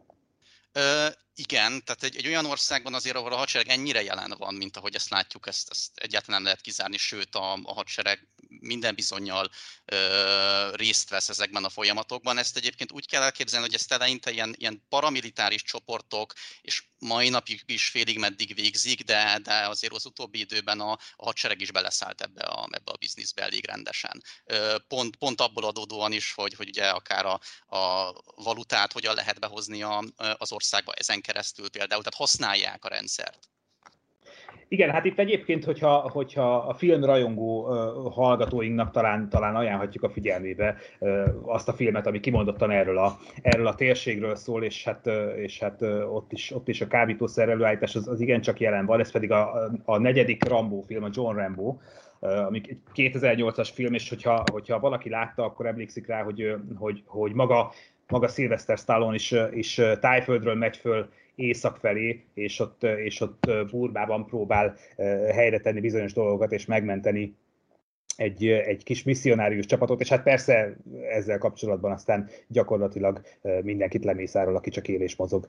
Ö, 0.71 1.07
igen, 1.35 1.83
tehát 1.83 2.03
egy, 2.03 2.15
egy 2.15 2.27
olyan 2.27 2.45
országban 2.45 2.93
azért, 2.93 3.15
ahol 3.15 3.33
a 3.33 3.37
hadsereg 3.37 3.67
ennyire 3.67 4.03
jelen 4.03 4.35
van, 4.37 4.53
mint 4.53 4.77
ahogy 4.77 4.95
ezt 4.95 5.09
látjuk, 5.09 5.47
ezt, 5.47 5.69
ezt 5.69 5.89
egyáltalán 5.95 6.35
nem 6.35 6.43
lehet 6.43 6.61
kizárni, 6.61 6.97
sőt 6.97 7.35
a, 7.35 7.53
a 7.53 7.73
hadsereg 7.73 8.27
minden 8.59 8.95
bizonyal 8.95 9.49
ö, 9.85 10.75
részt 10.75 11.09
vesz 11.09 11.29
ezekben 11.29 11.63
a 11.63 11.69
folyamatokban. 11.69 12.37
Ezt 12.37 12.57
egyébként 12.57 12.91
úgy 12.91 13.07
kell 13.07 13.21
elképzelni, 13.21 13.65
hogy 13.65 13.75
ezt 13.75 13.91
eleinte 13.91 14.31
ilyen, 14.31 14.55
ilyen 14.57 14.85
paramilitáris 14.89 15.63
csoportok, 15.63 16.33
és 16.61 16.83
mai 17.03 17.29
napig 17.29 17.61
is 17.65 17.87
félig 17.87 18.17
meddig 18.19 18.55
végzik, 18.55 19.03
de, 19.03 19.39
de 19.43 19.67
azért 19.67 19.93
az 19.93 20.05
utóbbi 20.05 20.39
időben 20.39 20.79
a, 20.79 20.91
a 20.91 21.25
hadsereg 21.25 21.61
is 21.61 21.71
beleszállt 21.71 22.21
ebbe 22.21 22.43
a, 22.45 22.67
ebbe 22.71 22.91
a 22.91 22.97
bizniszbe 22.97 23.41
elég 23.41 23.65
rendesen. 23.65 24.23
Pont, 24.87 25.15
pont 25.15 25.41
abból 25.41 25.63
adódóan 25.63 26.11
is, 26.11 26.33
hogy, 26.33 26.53
hogy 26.53 26.67
ugye 26.67 26.89
akár 26.89 27.25
a, 27.25 27.39
a 27.77 28.13
valutát 28.35 28.93
hogyan 28.93 29.15
lehet 29.15 29.39
behozni 29.39 29.83
a, 29.83 30.03
az 30.37 30.51
országba 30.51 30.93
ezen 30.93 31.21
keresztül 31.21 31.69
például, 31.69 32.03
tehát 32.03 32.19
használják 32.19 32.85
a 32.85 32.89
rendszert. 32.89 33.51
Igen, 34.67 34.89
hát 34.89 35.05
itt 35.05 35.19
egyébként, 35.19 35.63
hogyha, 35.63 36.09
hogyha 36.09 36.55
a 36.55 36.73
film 36.73 37.03
rajongó 37.03 37.67
uh, 37.67 38.13
hallgatóinknak 38.13 38.91
talán, 38.91 39.29
talán 39.29 39.55
ajánlhatjuk 39.55 40.03
a 40.03 40.09
figyelmébe 40.09 40.75
uh, 40.99 41.27
azt 41.45 41.67
a 41.67 41.73
filmet, 41.73 42.07
ami 42.07 42.19
kimondottan 42.19 42.71
erről 42.71 42.97
a, 42.97 43.17
erről 43.41 43.67
a 43.67 43.75
térségről 43.75 44.35
szól, 44.35 44.63
és 44.63 44.83
hát, 44.83 45.07
uh, 45.07 45.33
és 45.37 45.59
hát 45.59 45.81
uh, 45.81 46.15
ott, 46.15 46.31
is, 46.31 46.51
ott 46.51 46.67
is 46.67 46.81
a 46.81 46.87
kábítószer 46.87 47.49
előállítás 47.49 47.95
az, 47.95 48.07
az 48.07 48.21
igencsak 48.21 48.59
jelen 48.59 48.85
van, 48.85 48.99
ez 48.99 49.11
pedig 49.11 49.31
a, 49.31 49.69
a 49.85 49.97
negyedik 49.97 50.43
Rambo 50.43 50.81
film, 50.81 51.03
a 51.03 51.09
John 51.11 51.35
Rambo, 51.35 51.77
ami 52.19 52.61
egy 52.67 52.77
2008-as 52.95 53.69
film, 53.73 53.93
és 53.93 54.09
hogyha, 54.09 54.37
hogyha 54.37 54.79
valaki 54.79 55.09
látta, 55.09 55.43
akkor 55.43 55.65
emlékszik 55.65 56.07
rá, 56.07 56.23
hogy, 56.23 56.55
hogy, 56.77 57.03
hogy 57.05 57.33
maga, 57.33 57.71
maga 58.07 58.27
Sylvester 58.27 58.77
Stallone 58.77 59.15
is, 59.15 59.35
is 59.51 59.81
tájföldről 59.99 60.55
megy 60.55 60.77
föl 60.77 61.09
észak 61.35 61.77
felé, 61.77 62.23
és 62.33 62.59
ott, 62.59 62.83
és 62.83 63.21
ott 63.21 63.51
Burbában 63.71 64.25
próbál 64.25 64.75
helyre 65.33 65.59
tenni 65.59 65.79
bizonyos 65.79 66.13
dolgokat, 66.13 66.51
és 66.51 66.65
megmenteni 66.65 67.35
egy, 68.15 68.47
egy 68.47 68.83
kis 68.83 69.03
misszionárius 69.03 69.65
csapatot, 69.65 70.01
és 70.01 70.09
hát 70.09 70.23
persze 70.23 70.77
ezzel 71.09 71.37
kapcsolatban 71.37 71.91
aztán 71.91 72.29
gyakorlatilag 72.47 73.21
mindenkit 73.61 74.03
lemészárol, 74.03 74.55
aki 74.55 74.69
csak 74.69 74.87
él 74.87 75.01
és 75.01 75.15
mozog 75.15 75.47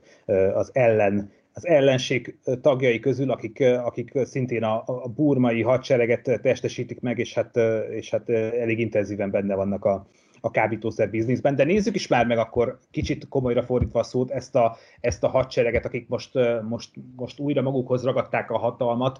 az 0.53 0.69
ellen, 0.73 1.31
az 1.53 1.67
ellenség 1.67 2.37
tagjai 2.61 2.99
közül, 2.99 3.31
akik, 3.31 3.59
akik 3.61 4.11
szintén 4.23 4.63
a, 4.63 4.83
a 4.85 5.07
burmai 5.07 5.61
hadsereget 5.61 6.39
testesítik 6.41 6.99
meg, 6.99 7.19
és 7.19 7.33
hát, 7.33 7.57
és 7.89 8.09
hát 8.09 8.29
elég 8.29 8.79
intenzíven 8.79 9.31
benne 9.31 9.55
vannak 9.55 9.85
a, 9.85 10.07
a 10.45 10.51
kábítószer 10.51 11.09
bizniszben, 11.09 11.55
de 11.55 11.63
nézzük 11.63 11.95
is 11.95 12.07
már 12.07 12.25
meg 12.25 12.37
akkor 12.37 12.79
kicsit 12.91 13.27
komolyra 13.27 13.63
fordítva 13.63 13.99
a 13.99 14.03
szót 14.03 14.31
ezt 14.31 14.55
a, 14.55 14.77
ezt 14.99 15.23
a 15.23 15.27
hadsereget, 15.27 15.85
akik 15.85 16.07
most, 16.07 16.31
most, 16.69 16.91
most 17.15 17.39
újra 17.39 17.61
magukhoz 17.61 18.03
ragadták 18.03 18.51
a 18.51 18.57
hatalmat. 18.57 19.19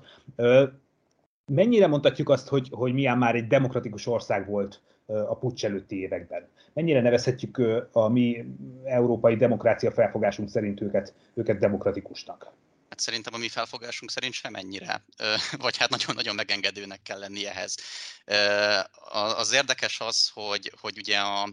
Mennyire 1.46 1.88
mondhatjuk 1.88 2.30
azt, 2.30 2.48
hogy, 2.48 2.70
hogy 2.72 2.94
milyen 2.94 3.18
már 3.18 3.36
egy 3.36 3.48
demokratikus 3.48 4.08
ország 4.08 4.50
volt 4.50 4.82
a 5.06 5.38
pucs 5.38 5.66
előtti 5.66 6.00
években? 6.00 6.48
Mennyire 6.74 7.02
nevezhetjük 7.02 7.62
a 7.92 8.08
mi 8.08 8.46
európai 8.84 9.36
demokrácia 9.36 9.92
felfogásunk 9.92 10.50
szerint 10.50 10.82
őket, 10.82 11.14
őket 11.34 11.60
demokratikusnak? 11.60 12.52
Hát 12.90 13.00
szerintem 13.00 13.34
a 13.34 13.38
mi 13.38 13.50
felfogásunk 13.50 14.12
szerint 14.12 14.34
semennyire, 14.34 15.06
vagy 15.58 15.78
hát 15.78 15.90
nagyon-nagyon 15.90 16.36
megengedőnek 16.36 17.02
kell 17.02 17.20
lenni 17.20 17.46
ehhez. 17.46 17.76
Az 19.36 19.52
érdekes 19.52 20.00
az, 20.00 20.30
hogy, 20.34 20.72
hogy 20.82 20.98
ugye 20.98 21.20
a, 21.20 21.50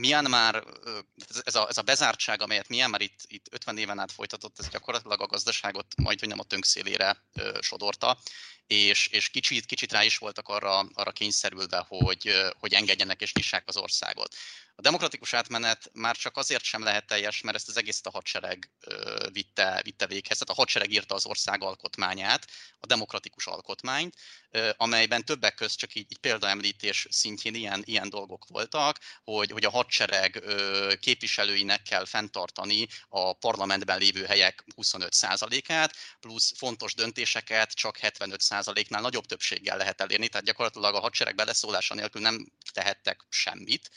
Myanmar, 0.00 0.64
ez 1.44 1.54
a, 1.54 1.68
ez 1.68 1.78
a 1.78 1.82
bezártság, 1.82 2.42
amelyet 2.42 2.68
Myanmar 2.68 3.00
itt, 3.00 3.20
itt 3.26 3.46
50 3.50 3.78
éven 3.78 3.98
át 3.98 4.12
folytatott, 4.12 4.58
ez 4.58 4.68
gyakorlatilag 4.68 5.20
a 5.20 5.26
gazdaságot 5.26 5.86
majd, 5.96 6.18
hogy 6.18 6.28
nem 6.28 6.38
a 6.38 6.44
tönkszélére 6.44 7.24
sodorta, 7.60 8.18
és, 8.68 9.06
és 9.06 9.28
kicsit, 9.28 9.66
kicsit 9.66 9.92
rá 9.92 10.04
is 10.04 10.18
voltak 10.18 10.48
arra, 10.48 10.78
arra 10.78 11.12
kényszerülve, 11.12 11.84
hogy, 11.88 12.52
hogy 12.58 12.74
engedjenek 12.74 13.20
és 13.20 13.32
nyissák 13.32 13.62
az 13.66 13.76
országot. 13.76 14.34
A 14.78 14.80
demokratikus 14.80 15.32
átmenet 15.32 15.90
már 15.92 16.16
csak 16.16 16.36
azért 16.36 16.64
sem 16.64 16.82
lehet 16.82 17.06
teljes, 17.06 17.40
mert 17.40 17.56
ezt 17.56 17.68
az 17.68 17.76
egész 17.76 18.00
a 18.02 18.10
hadsereg 18.10 18.70
vitte, 19.32 19.80
vitte 19.84 20.06
véghez. 20.06 20.38
Tehát 20.38 20.54
a 20.54 20.60
hadsereg 20.60 20.92
írta 20.92 21.14
az 21.14 21.26
ország 21.26 21.62
alkotmányát, 21.62 22.46
a 22.78 22.86
demokratikus 22.86 23.46
alkotmányt, 23.46 24.14
amelyben 24.76 25.24
többek 25.24 25.54
között 25.54 25.78
csak 25.78 25.94
így, 25.94 26.06
így 26.08 26.18
példaemlítés 26.18 27.06
szintjén 27.10 27.54
ilyen, 27.54 27.82
ilyen 27.84 28.08
dolgok 28.08 28.46
voltak, 28.48 28.98
hogy, 29.24 29.50
hogy 29.50 29.64
a 29.64 29.70
hadsereg 29.70 30.42
képviselőinek 31.00 31.82
kell 31.82 32.04
fenntartani 32.04 32.86
a 33.08 33.32
parlamentben 33.32 33.98
lévő 33.98 34.24
helyek 34.24 34.64
25%-át, 34.76 35.94
plusz 36.20 36.52
fontos 36.56 36.94
döntéseket 36.94 37.72
csak 37.72 37.98
75%-nál 38.62 39.00
nagyobb 39.00 39.24
többséggel 39.24 39.76
lehet 39.76 40.00
elérni, 40.00 40.28
tehát 40.28 40.46
gyakorlatilag 40.46 40.94
a 40.94 41.00
hadsereg 41.00 41.34
beleszólása 41.34 41.94
nélkül 41.94 42.20
nem 42.20 42.52
tehettek 42.72 43.24
semmit, 43.28 43.90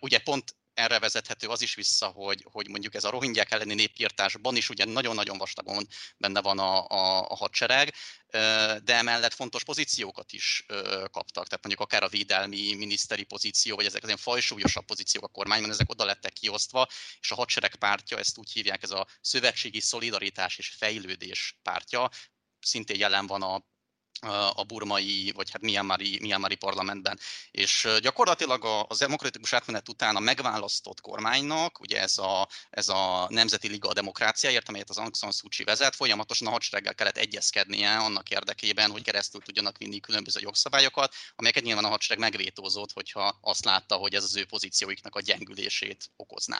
ugye 0.00 0.18
pont 0.18 0.54
erre 0.80 0.98
vezethető 0.98 1.48
az 1.48 1.62
is 1.62 1.74
vissza, 1.74 2.06
hogy, 2.06 2.46
hogy 2.50 2.68
mondjuk 2.68 2.94
ez 2.94 3.04
a 3.04 3.10
rohingyák 3.10 3.50
elleni 3.50 3.74
népírtásban 3.74 4.56
is 4.56 4.68
ugye 4.68 4.84
nagyon-nagyon 4.84 5.38
vastagon 5.38 5.86
benne 6.16 6.40
van 6.40 6.58
a, 6.58 6.86
a, 6.86 7.28
a 7.28 7.36
hadsereg, 7.36 7.94
de 8.82 8.94
emellett 8.94 9.34
fontos 9.34 9.64
pozíciókat 9.64 10.32
is 10.32 10.64
kaptak, 11.10 11.46
tehát 11.46 11.62
mondjuk 11.62 11.80
akár 11.80 12.02
a 12.02 12.08
védelmi 12.08 12.74
miniszteri 12.74 13.24
pozíció, 13.24 13.76
vagy 13.76 13.84
ezek 13.84 14.02
az 14.02 14.08
ilyen 14.08 14.20
fajsúlyosabb 14.20 14.84
pozíciók 14.84 15.24
a 15.24 15.28
kormányban, 15.28 15.70
ezek 15.70 15.90
oda 15.90 16.04
lettek 16.04 16.32
kiosztva, 16.32 16.88
és 17.20 17.30
a 17.30 17.34
hadsereg 17.34 17.76
pártja, 17.76 18.18
ezt 18.18 18.38
úgy 18.38 18.52
hívják, 18.52 18.82
ez 18.82 18.90
a 18.90 19.06
szövetségi 19.20 19.80
szolidaritás 19.80 20.58
és 20.58 20.68
fejlődés 20.68 21.58
pártja, 21.62 22.10
szintén 22.60 22.98
jelen 22.98 23.26
van 23.26 23.42
a 23.42 23.64
a 24.54 24.64
burmai, 24.64 25.32
vagy 25.34 25.50
hát 25.50 25.62
Myanmari, 25.62 26.18
Myanmari 26.20 26.54
parlamentben. 26.54 27.18
És 27.50 27.88
gyakorlatilag 28.00 28.84
az 28.88 28.98
demokratikus 28.98 29.52
átmenet 29.52 29.88
után 29.88 30.16
a 30.16 30.20
megválasztott 30.20 31.00
kormánynak, 31.00 31.80
ugye 31.80 32.00
ez 32.00 32.18
a, 32.18 32.48
ez 32.70 32.88
a 32.88 33.26
Nemzeti 33.28 33.68
Liga 33.68 33.88
a 33.88 33.92
demokráciáért, 33.92 34.68
amelyet 34.68 34.90
az 34.90 34.98
Aung 34.98 35.16
San 35.16 35.32
Suu 35.32 35.48
Kyi 35.48 35.64
vezet, 35.64 35.94
folyamatosan 35.94 36.48
a 36.48 36.50
hadsereggel 36.50 36.94
kellett 36.94 37.16
egyezkednie 37.16 37.96
annak 37.96 38.30
érdekében, 38.30 38.90
hogy 38.90 39.02
keresztül 39.02 39.40
tudjanak 39.40 39.78
vinni 39.78 40.00
különböző 40.00 40.40
jogszabályokat, 40.42 41.14
amelyeket 41.36 41.62
nyilván 41.62 41.84
a 41.84 41.88
hadsereg 41.88 42.18
megvétózott, 42.18 42.92
hogyha 42.92 43.38
azt 43.40 43.64
látta, 43.64 43.96
hogy 43.96 44.14
ez 44.14 44.24
az 44.24 44.36
ő 44.36 44.44
pozícióiknak 44.44 45.16
a 45.16 45.20
gyengülését 45.20 46.10
okozná 46.16 46.58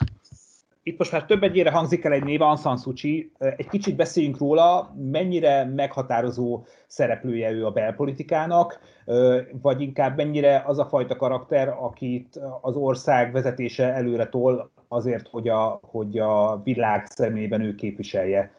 itt 0.83 0.97
most 0.97 1.11
már 1.11 1.25
több 1.25 1.43
egyére 1.43 1.71
hangzik 1.71 2.03
el 2.03 2.11
egy 2.11 2.23
név, 2.23 2.41
Aung 2.41 2.57
San. 2.57 2.77
Egy 3.37 3.67
kicsit 3.67 3.95
beszéljünk 3.95 4.37
róla, 4.37 4.95
mennyire 5.11 5.65
meghatározó 5.65 6.63
szereplője 6.87 7.51
ő 7.51 7.65
a 7.65 7.71
belpolitikának, 7.71 8.79
vagy 9.61 9.81
inkább 9.81 10.17
mennyire 10.17 10.63
az 10.65 10.79
a 10.79 10.85
fajta 10.85 11.15
karakter, 11.15 11.75
akit 11.79 12.39
az 12.61 12.75
ország 12.75 13.31
vezetése 13.31 13.93
előre 13.93 14.27
tol 14.27 14.71
azért, 14.87 15.27
hogy 15.27 15.47
a, 15.47 15.79
hogy 15.83 16.17
a 16.17 16.61
világ 16.63 17.05
szemében 17.05 17.61
ő 17.61 17.75
képviselje 17.75 18.51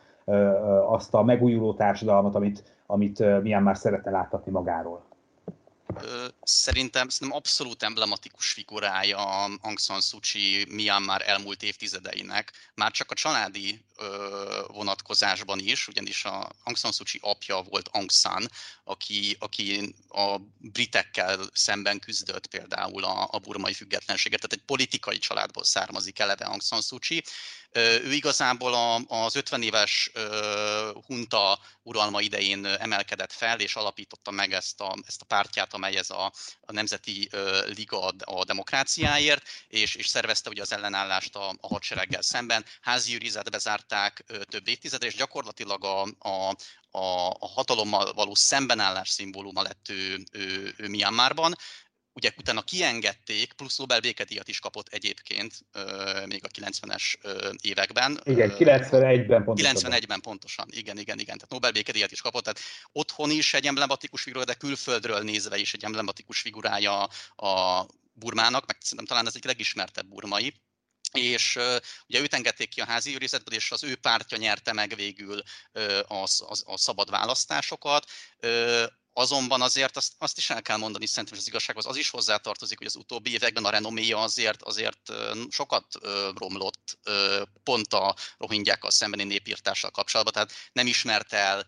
azt 0.86 1.14
a 1.14 1.22
megújuló 1.22 1.74
társadalmat, 1.74 2.34
amit, 2.34 2.64
amit 2.86 3.42
Myanmar 3.42 3.76
szeretne 3.76 4.10
láthatni 4.10 4.52
magáról. 4.52 5.11
Szerintem, 6.44 7.08
szerintem 7.08 7.36
abszolút 7.36 7.82
emblematikus 7.82 8.52
figurája 8.52 9.18
Aung 9.60 9.78
San 9.78 10.00
Suu 10.00 10.20
Kyi 10.20 10.66
Myanmar 10.68 11.22
elmúlt 11.28 11.62
évtizedeinek, 11.62 12.52
már 12.74 12.90
csak 12.90 13.10
a 13.10 13.14
családi 13.14 13.84
vonatkozásban 14.66 15.58
is, 15.58 15.88
ugyanis 15.88 16.24
a 16.24 16.50
Aung 16.64 16.76
San 16.76 16.92
Suu 16.92 17.04
Kyi 17.04 17.18
apja 17.22 17.62
volt 17.62 17.88
Aung 17.88 18.10
San, 18.10 18.48
aki, 18.84 19.36
aki 19.38 19.94
a 20.08 20.38
britekkel 20.58 21.48
szemben 21.52 21.98
küzdött 21.98 22.46
például 22.46 23.04
a, 23.04 23.28
a 23.30 23.38
burmai 23.38 23.74
függetlenséget, 23.74 24.40
tehát 24.40 24.56
egy 24.56 24.66
politikai 24.66 25.18
családból 25.18 25.64
származik 25.64 26.18
eleve 26.18 26.44
Aung 26.44 26.62
San 26.62 26.80
Suu 26.80 26.98
Kyi, 26.98 27.22
ő 27.72 28.12
igazából 28.12 29.04
az 29.08 29.36
50 29.36 29.62
éves 29.62 30.10
hunta 31.06 31.58
uralma 31.82 32.20
idején 32.20 32.66
emelkedett 32.66 33.32
fel, 33.32 33.60
és 33.60 33.76
alapította 33.76 34.30
meg 34.30 34.52
ezt 34.52 34.80
a, 34.80 34.94
ezt 35.06 35.22
a 35.22 35.24
pártját, 35.24 35.74
amely 35.74 35.96
ez 35.96 36.10
a, 36.10 36.32
a 36.60 36.72
Nemzeti 36.72 37.28
Liga 37.66 38.08
a 38.24 38.44
demokráciáért, 38.44 39.46
és, 39.68 39.94
és 39.94 40.06
szervezte 40.06 40.50
ugye 40.50 40.62
az 40.62 40.72
ellenállást 40.72 41.36
a, 41.36 41.48
a 41.60 41.66
hadsereggel 41.66 42.22
szemben. 42.22 42.64
Házi 42.80 43.14
őrizetbe 43.14 43.58
zárták 43.58 44.24
több 44.48 44.68
évtizedre, 44.68 45.06
és 45.06 45.14
gyakorlatilag 45.14 45.84
a, 45.84 46.02
a, 46.18 46.56
a, 46.90 47.28
a 47.38 47.48
hatalommal 47.48 48.12
való 48.12 48.34
szembenállás 48.34 49.10
szimbóluma 49.10 49.62
lett 49.62 49.88
ő, 49.88 50.24
ő, 50.32 50.74
ő 50.76 50.88
Myanmarban 50.88 51.54
ugye 52.12 52.30
utána 52.36 52.62
kiengedték, 52.62 53.52
plusz 53.52 53.76
Nobel 53.76 54.00
békedíjat 54.00 54.48
is 54.48 54.58
kapott 54.58 54.88
egyébként 54.88 55.54
még 56.26 56.44
a 56.44 56.48
90-es 56.48 57.14
években. 57.60 58.20
Igen, 58.24 58.54
91-ben 58.58 59.44
pontosan. 59.44 59.92
91-ben 59.92 60.20
pontosan, 60.20 60.66
igen, 60.70 60.98
igen, 60.98 61.18
igen. 61.18 61.36
Tehát 61.36 61.50
Nobel 61.50 61.72
békedíjat 61.72 62.12
is 62.12 62.20
kapott, 62.20 62.42
tehát 62.42 62.60
otthon 62.92 63.30
is 63.30 63.54
egy 63.54 63.66
emblematikus 63.66 64.22
figura, 64.22 64.44
de 64.44 64.54
külföldről 64.54 65.22
nézve 65.22 65.56
is 65.56 65.74
egy 65.74 65.84
emblematikus 65.84 66.40
figurája 66.40 67.02
a 67.36 67.86
Burmának, 68.14 68.66
meg 68.66 68.76
szerintem 68.80 69.06
talán 69.06 69.26
ez 69.26 69.36
egy 69.36 69.44
legismertebb 69.44 70.06
burmai, 70.06 70.54
és 71.12 71.58
ugye 72.06 72.20
őt 72.20 72.34
engedték 72.34 72.68
ki 72.68 72.80
a 72.80 72.86
házi 72.86 73.14
őrizetből, 73.14 73.54
és 73.54 73.70
az 73.70 73.84
ő 73.84 73.96
pártja 73.96 74.36
nyerte 74.36 74.72
meg 74.72 74.94
végül 74.94 75.42
az, 76.06 76.44
az, 76.46 76.62
a 76.66 76.76
szabad 76.76 77.10
választásokat. 77.10 78.10
Azonban 79.14 79.62
azért 79.62 79.96
azt, 79.96 80.12
azt 80.18 80.38
is 80.38 80.50
el 80.50 80.62
kell 80.62 80.76
mondani, 80.76 81.06
szerintem 81.06 81.38
az 81.38 81.46
igazság 81.46 81.76
az 81.76 81.96
is 81.96 82.10
hozzátartozik, 82.10 82.78
hogy 82.78 82.86
az 82.86 82.96
utóbbi 82.96 83.32
években 83.32 83.64
a 83.64 83.70
renoméja 83.70 84.18
azért, 84.18 84.62
azért 84.62 85.12
sokat 85.48 85.86
romlott 86.38 86.98
pont 87.62 87.92
a 87.92 88.16
rohingyákkal 88.36 88.90
szembeni 88.90 89.24
népírtással 89.24 89.90
kapcsolatban, 89.90 90.32
tehát 90.34 90.52
nem 90.72 90.86
ismert 90.86 91.32
el 91.32 91.66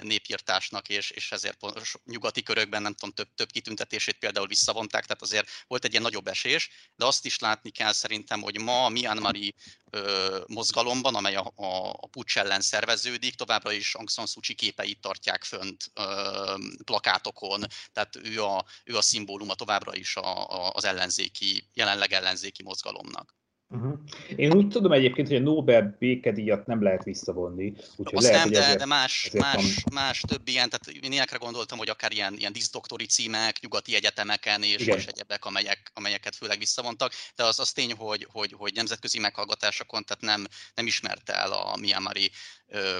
népírtásnak, 0.00 0.88
és, 0.88 1.10
és 1.10 1.32
ezért 1.32 1.58
nyugati 2.04 2.42
körökben 2.42 2.82
nem 2.82 2.94
tudom, 2.94 3.14
több, 3.14 3.28
több 3.34 3.50
kitüntetését 3.50 4.18
például 4.18 4.46
visszavonták, 4.46 5.06
tehát 5.06 5.22
azért 5.22 5.48
volt 5.66 5.84
egy 5.84 5.90
ilyen 5.90 6.02
nagyobb 6.02 6.26
esés, 6.26 6.70
de 6.96 7.04
azt 7.04 7.24
is 7.24 7.38
látni 7.38 7.70
kell 7.70 7.92
szerintem, 7.92 8.40
hogy 8.40 8.60
ma 8.60 8.84
a 8.84 8.88
Myanmari 8.88 9.54
ö, 9.90 10.40
mozgalomban, 10.46 11.14
amely 11.14 11.34
a, 11.34 11.52
a, 11.56 11.90
a 11.90 12.06
pucs 12.06 12.38
ellen 12.38 12.60
szerveződik, 12.60 13.34
továbbra 13.34 13.72
is 13.72 13.94
Aung 13.94 14.10
San 14.10 14.26
Suu 14.26 14.40
Kyi 14.40 14.54
képeit 14.54 15.00
tartják 15.00 15.44
fönt 15.44 15.90
ö, 15.94 16.54
plakátokon, 16.84 17.64
tehát 17.92 18.16
ő 18.16 18.42
a, 18.42 18.64
ő 18.84 18.96
a 18.96 19.02
szimbóluma 19.02 19.54
továbbra 19.54 19.94
is 19.96 20.16
a, 20.16 20.50
a, 20.50 20.72
az 20.72 20.84
ellenzéki, 20.84 21.68
jelenleg 21.74 22.12
ellenzéki 22.12 22.62
mozgalomnak. 22.62 23.38
Uh-huh. 23.72 23.98
Én 24.36 24.54
úgy 24.54 24.68
tudom 24.68 24.92
egyébként, 24.92 25.28
hogy 25.28 25.36
a 25.36 25.40
Nobel 25.40 25.96
békedíjat 25.98 26.66
nem 26.66 26.82
lehet 26.82 27.04
visszavonni. 27.04 27.72
Úgyhogy 27.96 28.16
Azt 28.16 28.28
lehet, 28.28 28.50
nem, 28.50 28.52
de, 28.52 28.76
de 28.76 28.84
más, 28.84 29.30
más, 29.32 29.54
van... 29.54 29.64
más 29.92 30.20
több 30.20 30.48
ilyen, 30.48 30.68
tehát 30.70 31.04
én 31.04 31.12
ilyenekre 31.12 31.36
gondoltam, 31.36 31.78
hogy 31.78 31.88
akár 31.88 32.12
ilyen, 32.12 32.34
ilyen 32.36 32.52
diszdoktori 32.52 33.06
címek, 33.06 33.60
nyugati 33.60 33.94
egyetemeken 33.94 34.62
és, 34.62 34.86
és 34.86 35.06
egyebek, 35.06 35.44
amelyek, 35.44 35.90
amelyeket 35.94 36.36
főleg 36.36 36.58
visszavontak, 36.58 37.12
de 37.36 37.44
az, 37.44 37.58
az 37.58 37.72
tény, 37.72 37.92
hogy, 37.92 38.26
hogy, 38.30 38.54
hogy 38.56 38.72
nemzetközi 38.74 39.18
meghallgatásokon 39.18 40.04
tehát 40.04 40.22
nem, 40.22 40.46
nem 40.74 40.86
ismerte 40.86 41.34
el 41.34 41.52
a 41.52 41.76
Myanmari 41.76 42.30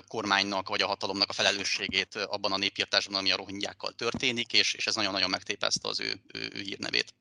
kormánynak 0.09 0.69
vagy 0.69 0.83
a 0.83 0.87
hatalomnak 0.87 1.29
a 1.29 1.33
felelősségét 1.33 2.15
abban 2.15 2.53
a 2.53 2.59
népírtásban, 2.59 3.19
ami 3.19 3.31
a 3.31 3.37
rohingyákkal 3.37 3.93
történik, 3.93 4.53
és, 4.53 4.75
és 4.75 4.87
ez 4.87 4.95
nagyon-nagyon 4.95 5.31
megtépezte 5.31 5.89
az 5.89 6.01
ő, 6.01 6.21
ő, 6.33 6.51
ő 6.55 6.61
hírnevét. 6.61 7.15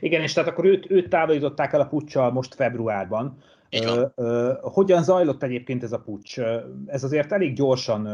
Igen, 0.00 0.22
és 0.22 0.32
tehát 0.32 0.50
akkor 0.50 0.64
őt, 0.64 0.90
őt 0.90 1.08
távolították 1.08 1.72
el 1.72 1.80
a 1.80 1.86
puccsal 1.86 2.30
most 2.32 2.54
februárban. 2.54 3.38
Ö, 3.70 4.04
ö, 4.14 4.52
hogyan 4.60 5.02
zajlott 5.02 5.42
egyébként 5.42 5.82
ez 5.82 5.92
a 5.92 5.98
pucs? 5.98 6.38
Ez 6.86 7.04
azért 7.04 7.32
elég 7.32 7.54
gyorsan 7.54 8.08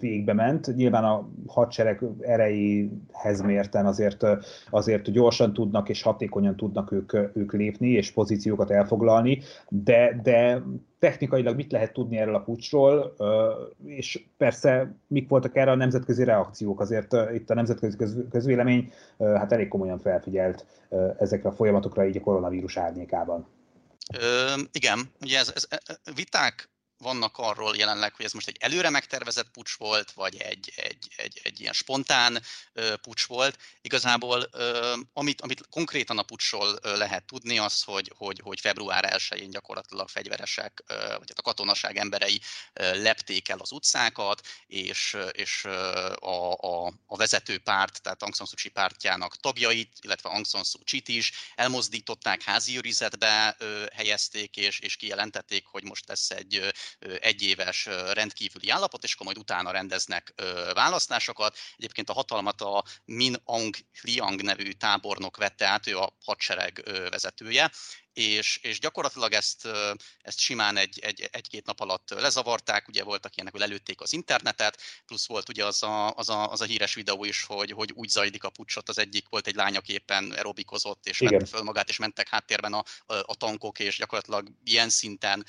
végbe 0.00 0.32
ment. 0.32 0.74
Nyilván 0.74 1.04
a 1.04 1.28
hadsereg 1.46 2.02
erejéhez 2.20 3.40
mérten 3.44 3.86
azért, 3.86 4.26
azért 4.70 5.10
gyorsan 5.10 5.52
tudnak 5.52 5.88
és 5.88 6.02
hatékonyan 6.02 6.56
tudnak 6.56 6.92
ők, 6.92 7.12
ők 7.12 7.52
lépni 7.52 7.88
és 7.88 8.10
pozíciókat 8.10 8.70
elfoglalni, 8.70 9.40
de, 9.68 10.20
de 10.22 10.62
technikailag 10.98 11.56
mit 11.56 11.72
lehet 11.72 11.92
tudni 11.92 12.16
erről 12.16 12.34
a 12.34 12.42
pucsról, 12.42 13.14
és 13.84 14.24
persze 14.36 14.94
mik 15.06 15.28
voltak 15.28 15.56
erre 15.56 15.70
a 15.70 15.76
nemzetközi 15.76 16.24
reakciók. 16.24 16.80
Azért 16.80 17.16
itt 17.34 17.50
a 17.50 17.54
nemzetközi 17.54 17.96
közvélemény 18.30 18.92
hát 19.18 19.52
elég 19.52 19.68
komolyan 19.68 19.98
felfigyelt 19.98 20.66
ezekre 21.18 21.48
a 21.48 21.52
folyamatokra 21.52 22.06
így 22.06 22.16
a 22.16 22.20
koronavírus 22.20 22.76
árnyékában. 22.76 23.46
Ö, 24.14 24.54
igen, 24.72 25.12
ugye 25.20 25.38
ez, 25.38 25.52
ez, 25.54 25.66
viták 26.14 26.70
vannak 26.98 27.38
arról 27.38 27.76
jelenleg, 27.76 28.14
hogy 28.14 28.24
ez 28.24 28.32
most 28.32 28.48
egy 28.48 28.56
előre 28.60 28.90
megtervezett 28.90 29.50
pucs 29.50 29.76
volt, 29.76 30.10
vagy 30.10 30.36
egy, 30.36 30.72
egy, 30.76 31.08
egy, 31.16 31.40
egy 31.42 31.60
ilyen 31.60 31.72
spontán 31.72 32.42
pucs 33.02 33.26
volt. 33.26 33.58
Igazából 33.80 34.50
amit, 35.12 35.40
amit 35.40 35.66
konkrétan 35.70 36.18
a 36.18 36.22
pucsról 36.22 36.78
lehet 36.82 37.24
tudni, 37.24 37.58
az, 37.58 37.82
hogy, 37.82 38.12
hogy, 38.16 38.40
hogy 38.42 38.60
február 38.60 39.16
1-én 39.18 39.50
gyakorlatilag 39.50 40.08
fegyveresek, 40.08 40.82
vagy 40.86 41.28
hát 41.28 41.38
a 41.38 41.42
katonaság 41.42 41.96
emberei 41.96 42.40
lepték 42.74 43.48
el 43.48 43.58
az 43.58 43.72
utcákat, 43.72 44.46
és, 44.66 45.16
és 45.32 45.64
a, 45.64 46.52
a, 46.52 46.92
a 47.06 47.16
vezető 47.16 47.58
párt, 47.58 48.02
tehát 48.02 48.22
Aung 48.22 48.34
San 48.34 48.46
Suu 48.46 48.56
Kyi 48.56 48.68
pártjának 48.68 49.36
tagjait, 49.36 49.92
illetve 50.00 50.28
Aung 50.28 50.46
San 50.46 50.64
Suu 50.64 50.84
Kyi-t 50.84 51.08
is 51.08 51.32
elmozdították, 51.54 52.42
házi 52.42 52.76
őrizetbe 52.76 53.56
helyezték, 53.94 54.56
és, 54.56 54.78
és 54.78 54.96
kijelentették, 54.96 55.66
hogy 55.66 55.84
most 55.84 56.08
lesz 56.08 56.30
egy 56.30 56.72
egyéves 57.20 57.84
rendkívüli 58.12 58.70
állapot, 58.70 59.04
és 59.04 59.12
akkor 59.12 59.26
majd 59.26 59.38
utána 59.38 59.70
rendeznek 59.70 60.34
választásokat. 60.72 61.58
Egyébként 61.76 62.10
a 62.10 62.12
hatalmat 62.12 62.60
a 62.60 62.84
Min 63.04 63.36
Aung 63.44 63.76
Hlaing 64.00 64.42
nevű 64.42 64.70
tábornok 64.70 65.36
vette 65.36 65.66
át, 65.66 65.86
ő 65.86 65.98
a 65.98 66.16
hadsereg 66.24 66.82
vezetője, 67.10 67.70
és, 68.16 68.58
és 68.62 68.78
gyakorlatilag 68.78 69.32
ezt, 69.32 69.68
ezt 70.20 70.38
simán 70.38 70.76
egy, 70.76 70.98
egy, 70.98 71.28
egy-két 71.32 71.66
nap 71.66 71.80
alatt 71.80 72.10
lezavarták, 72.10 72.88
ugye 72.88 73.02
voltak 73.02 73.34
ilyenek, 73.34 73.52
hogy 73.52 73.62
lelőtték 73.62 74.00
az 74.00 74.12
internetet, 74.12 74.80
plusz 75.06 75.26
volt 75.26 75.48
ugye 75.48 75.64
az 75.64 75.82
a, 75.82 76.14
az 76.14 76.28
a, 76.28 76.50
az 76.50 76.60
a 76.60 76.64
híres 76.64 76.94
videó 76.94 77.24
is, 77.24 77.42
hogy, 77.42 77.70
hogy 77.70 77.92
úgy 77.94 78.08
zajlik 78.08 78.44
a 78.44 78.50
pucsot, 78.50 78.88
az 78.88 78.98
egyik 78.98 79.28
volt 79.28 79.46
egy 79.46 79.54
lány, 79.54 79.76
aki 79.76 79.92
éppen 79.92 80.30
aerobikozott, 80.30 81.06
és 81.06 81.18
vette 81.18 81.46
föl 81.46 81.62
magát, 81.62 81.88
és 81.88 81.98
mentek 81.98 82.28
háttérben 82.28 82.72
a, 82.72 82.84
a 83.06 83.34
tankok, 83.34 83.78
és 83.78 83.96
gyakorlatilag 83.96 84.48
ilyen 84.64 84.88
szinten 84.88 85.46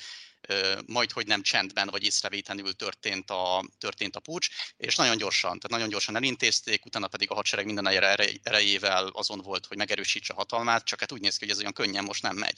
majd, 0.86 1.12
hogy 1.12 1.26
nem 1.26 1.42
csendben 1.42 1.88
vagy 1.88 2.04
észrevétlenül 2.04 2.72
történt 2.72 3.30
a, 3.30 3.64
történt 3.78 4.16
a 4.16 4.20
pucs, 4.20 4.48
és 4.76 4.94
nagyon 4.94 5.16
gyorsan, 5.16 5.50
tehát 5.50 5.70
nagyon 5.70 5.88
gyorsan 5.88 6.16
elintézték, 6.16 6.84
utána 6.84 7.08
pedig 7.08 7.30
a 7.30 7.34
hadsereg 7.34 7.64
minden 7.64 7.86
erejével 8.42 9.06
azon 9.06 9.40
volt, 9.40 9.66
hogy 9.66 9.76
megerősítse 9.76 10.32
a 10.32 10.36
hatalmát, 10.36 10.84
csak 10.84 11.00
hát 11.00 11.12
úgy 11.12 11.20
néz 11.20 11.36
ki, 11.36 11.44
hogy 11.44 11.54
ez 11.54 11.60
olyan 11.60 11.72
könnyen 11.72 12.04
most 12.04 12.22
nem 12.22 12.36
megy. 12.36 12.57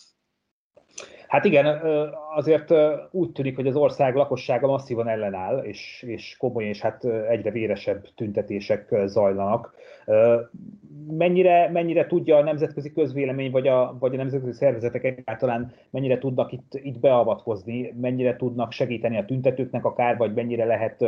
Hát 1.31 1.45
igen, 1.45 1.81
azért 2.35 2.73
úgy 3.11 3.31
tűnik, 3.31 3.55
hogy 3.55 3.67
az 3.67 3.75
ország 3.75 4.15
lakossága 4.15 4.67
masszívan 4.67 5.07
ellenáll, 5.07 5.57
és, 5.57 6.03
és 6.07 6.35
komoly 6.39 6.63
és 6.63 6.81
hát 6.81 7.05
egyre 7.05 7.51
véresebb 7.51 8.05
tüntetések 8.15 8.95
zajlanak. 9.05 9.73
Mennyire, 11.07 11.69
mennyire 11.69 12.07
tudja 12.07 12.37
a 12.37 12.43
nemzetközi 12.43 12.91
közvélemény, 12.91 13.51
vagy 13.51 13.67
a, 13.67 13.97
vagy 13.99 14.13
a 14.13 14.17
nemzetközi 14.17 14.53
szervezetek 14.53 15.03
egyáltalán 15.03 15.73
mennyire 15.89 16.17
tudnak 16.17 16.51
itt, 16.51 16.71
itt 16.73 16.99
beavatkozni, 16.99 17.93
mennyire 18.01 18.35
tudnak 18.35 18.71
segíteni 18.71 19.17
a 19.17 19.25
tüntetőknek 19.25 19.85
akár, 19.85 20.17
vagy 20.17 20.33
mennyire 20.33 20.65
lehet 20.65 21.01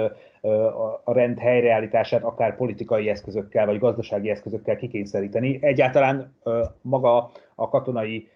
a 1.03 1.13
rend 1.13 1.39
helyreállítását 1.39 2.23
akár 2.23 2.55
politikai 2.55 3.09
eszközökkel, 3.09 3.65
vagy 3.65 3.79
gazdasági 3.79 4.29
eszközökkel 4.29 4.75
kikényszeríteni. 4.75 5.57
Egyáltalán 5.61 6.35
maga 6.81 7.31
a 7.55 7.69
katonai 7.69 8.31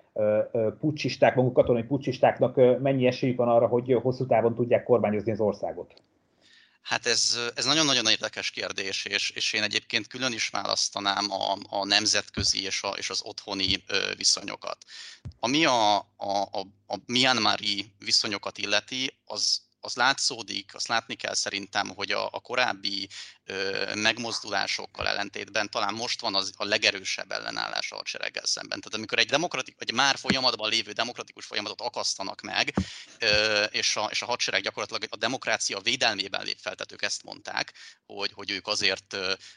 pucsisták, 0.79 1.35
maguk 1.35 1.53
katonai 1.53 1.83
pucsistáknak 1.83 2.55
mennyi 2.81 3.07
esélyük 3.07 3.37
van 3.37 3.47
arra, 3.47 3.67
hogy 3.67 3.93
hosszú 4.01 4.25
távon 4.25 4.55
tudják 4.55 4.83
kormányozni 4.83 5.31
az 5.31 5.39
országot? 5.39 6.01
Hát 6.81 7.05
ez, 7.05 7.37
ez 7.55 7.65
nagyon-nagyon 7.65 8.07
érdekes 8.07 8.49
kérdés, 8.51 9.05
és, 9.05 9.29
és 9.29 9.53
én 9.53 9.63
egyébként 9.63 10.07
külön 10.07 10.33
is 10.33 10.49
választanám 10.49 11.31
a, 11.31 11.57
a 11.69 11.85
nemzetközi 11.85 12.63
és, 12.63 12.83
a, 12.83 12.89
és 12.89 13.09
az 13.09 13.21
otthoni 13.23 13.83
viszonyokat. 14.17 14.77
Ami 15.39 15.65
a, 15.65 15.97
a, 15.97 16.41
a, 16.51 16.59
a 16.87 16.97
Myanmari 17.05 17.91
viszonyokat 17.99 18.57
illeti, 18.57 19.17
az, 19.25 19.61
az 19.87 19.95
látszódik, 19.95 20.75
azt 20.75 20.87
látni 20.87 21.15
kell 21.15 21.33
szerintem, 21.33 21.87
hogy 21.87 22.11
a, 22.11 22.25
a 22.31 22.39
korábbi 22.39 23.07
ö, 23.45 23.91
megmozdulásokkal 23.95 25.07
ellentétben 25.07 25.69
talán 25.69 25.93
most 25.93 26.21
van 26.21 26.35
az 26.35 26.51
a 26.55 26.65
legerősebb 26.65 27.31
ellenállás 27.31 27.91
a 27.91 27.95
hadsereggel 27.95 28.45
szemben. 28.45 28.79
Tehát 28.79 28.97
amikor 28.97 29.19
egy 29.19 29.29
demokratik, 29.29 29.75
vagy 29.77 29.93
már 29.93 30.17
folyamatban 30.17 30.69
lévő 30.69 30.91
demokratikus 30.91 31.45
folyamatot 31.45 31.81
akasztanak 31.81 32.41
meg, 32.41 32.73
ö, 33.19 33.63
és, 33.63 33.95
a, 33.95 34.07
és 34.11 34.21
a 34.21 34.25
hadsereg 34.25 34.61
gyakorlatilag 34.61 35.03
a 35.09 35.17
demokrácia 35.17 35.79
védelmében 35.79 36.43
lép 36.45 36.59
fel, 36.61 36.75
tehát 36.75 36.91
ők 36.91 37.01
ezt 37.01 37.23
mondták, 37.23 37.73
hogy, 38.05 38.31
hogy 38.33 38.51
ők 38.51 38.67
azért 38.67 39.13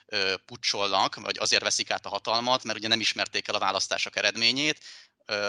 ö, 0.07 0.35
pucsolnak, 0.47 1.15
vagy 1.15 1.39
azért 1.39 1.63
veszik 1.63 1.91
át 1.91 2.07
a 2.07 2.09
hatalmat, 2.09 2.65
mert 2.65 2.79
ugye 2.79 2.89
nem 2.89 3.01
ismerték 3.01 3.49
el 3.49 3.55
a 3.55 3.59
választások 3.59 4.17
eredményét, 4.17 4.79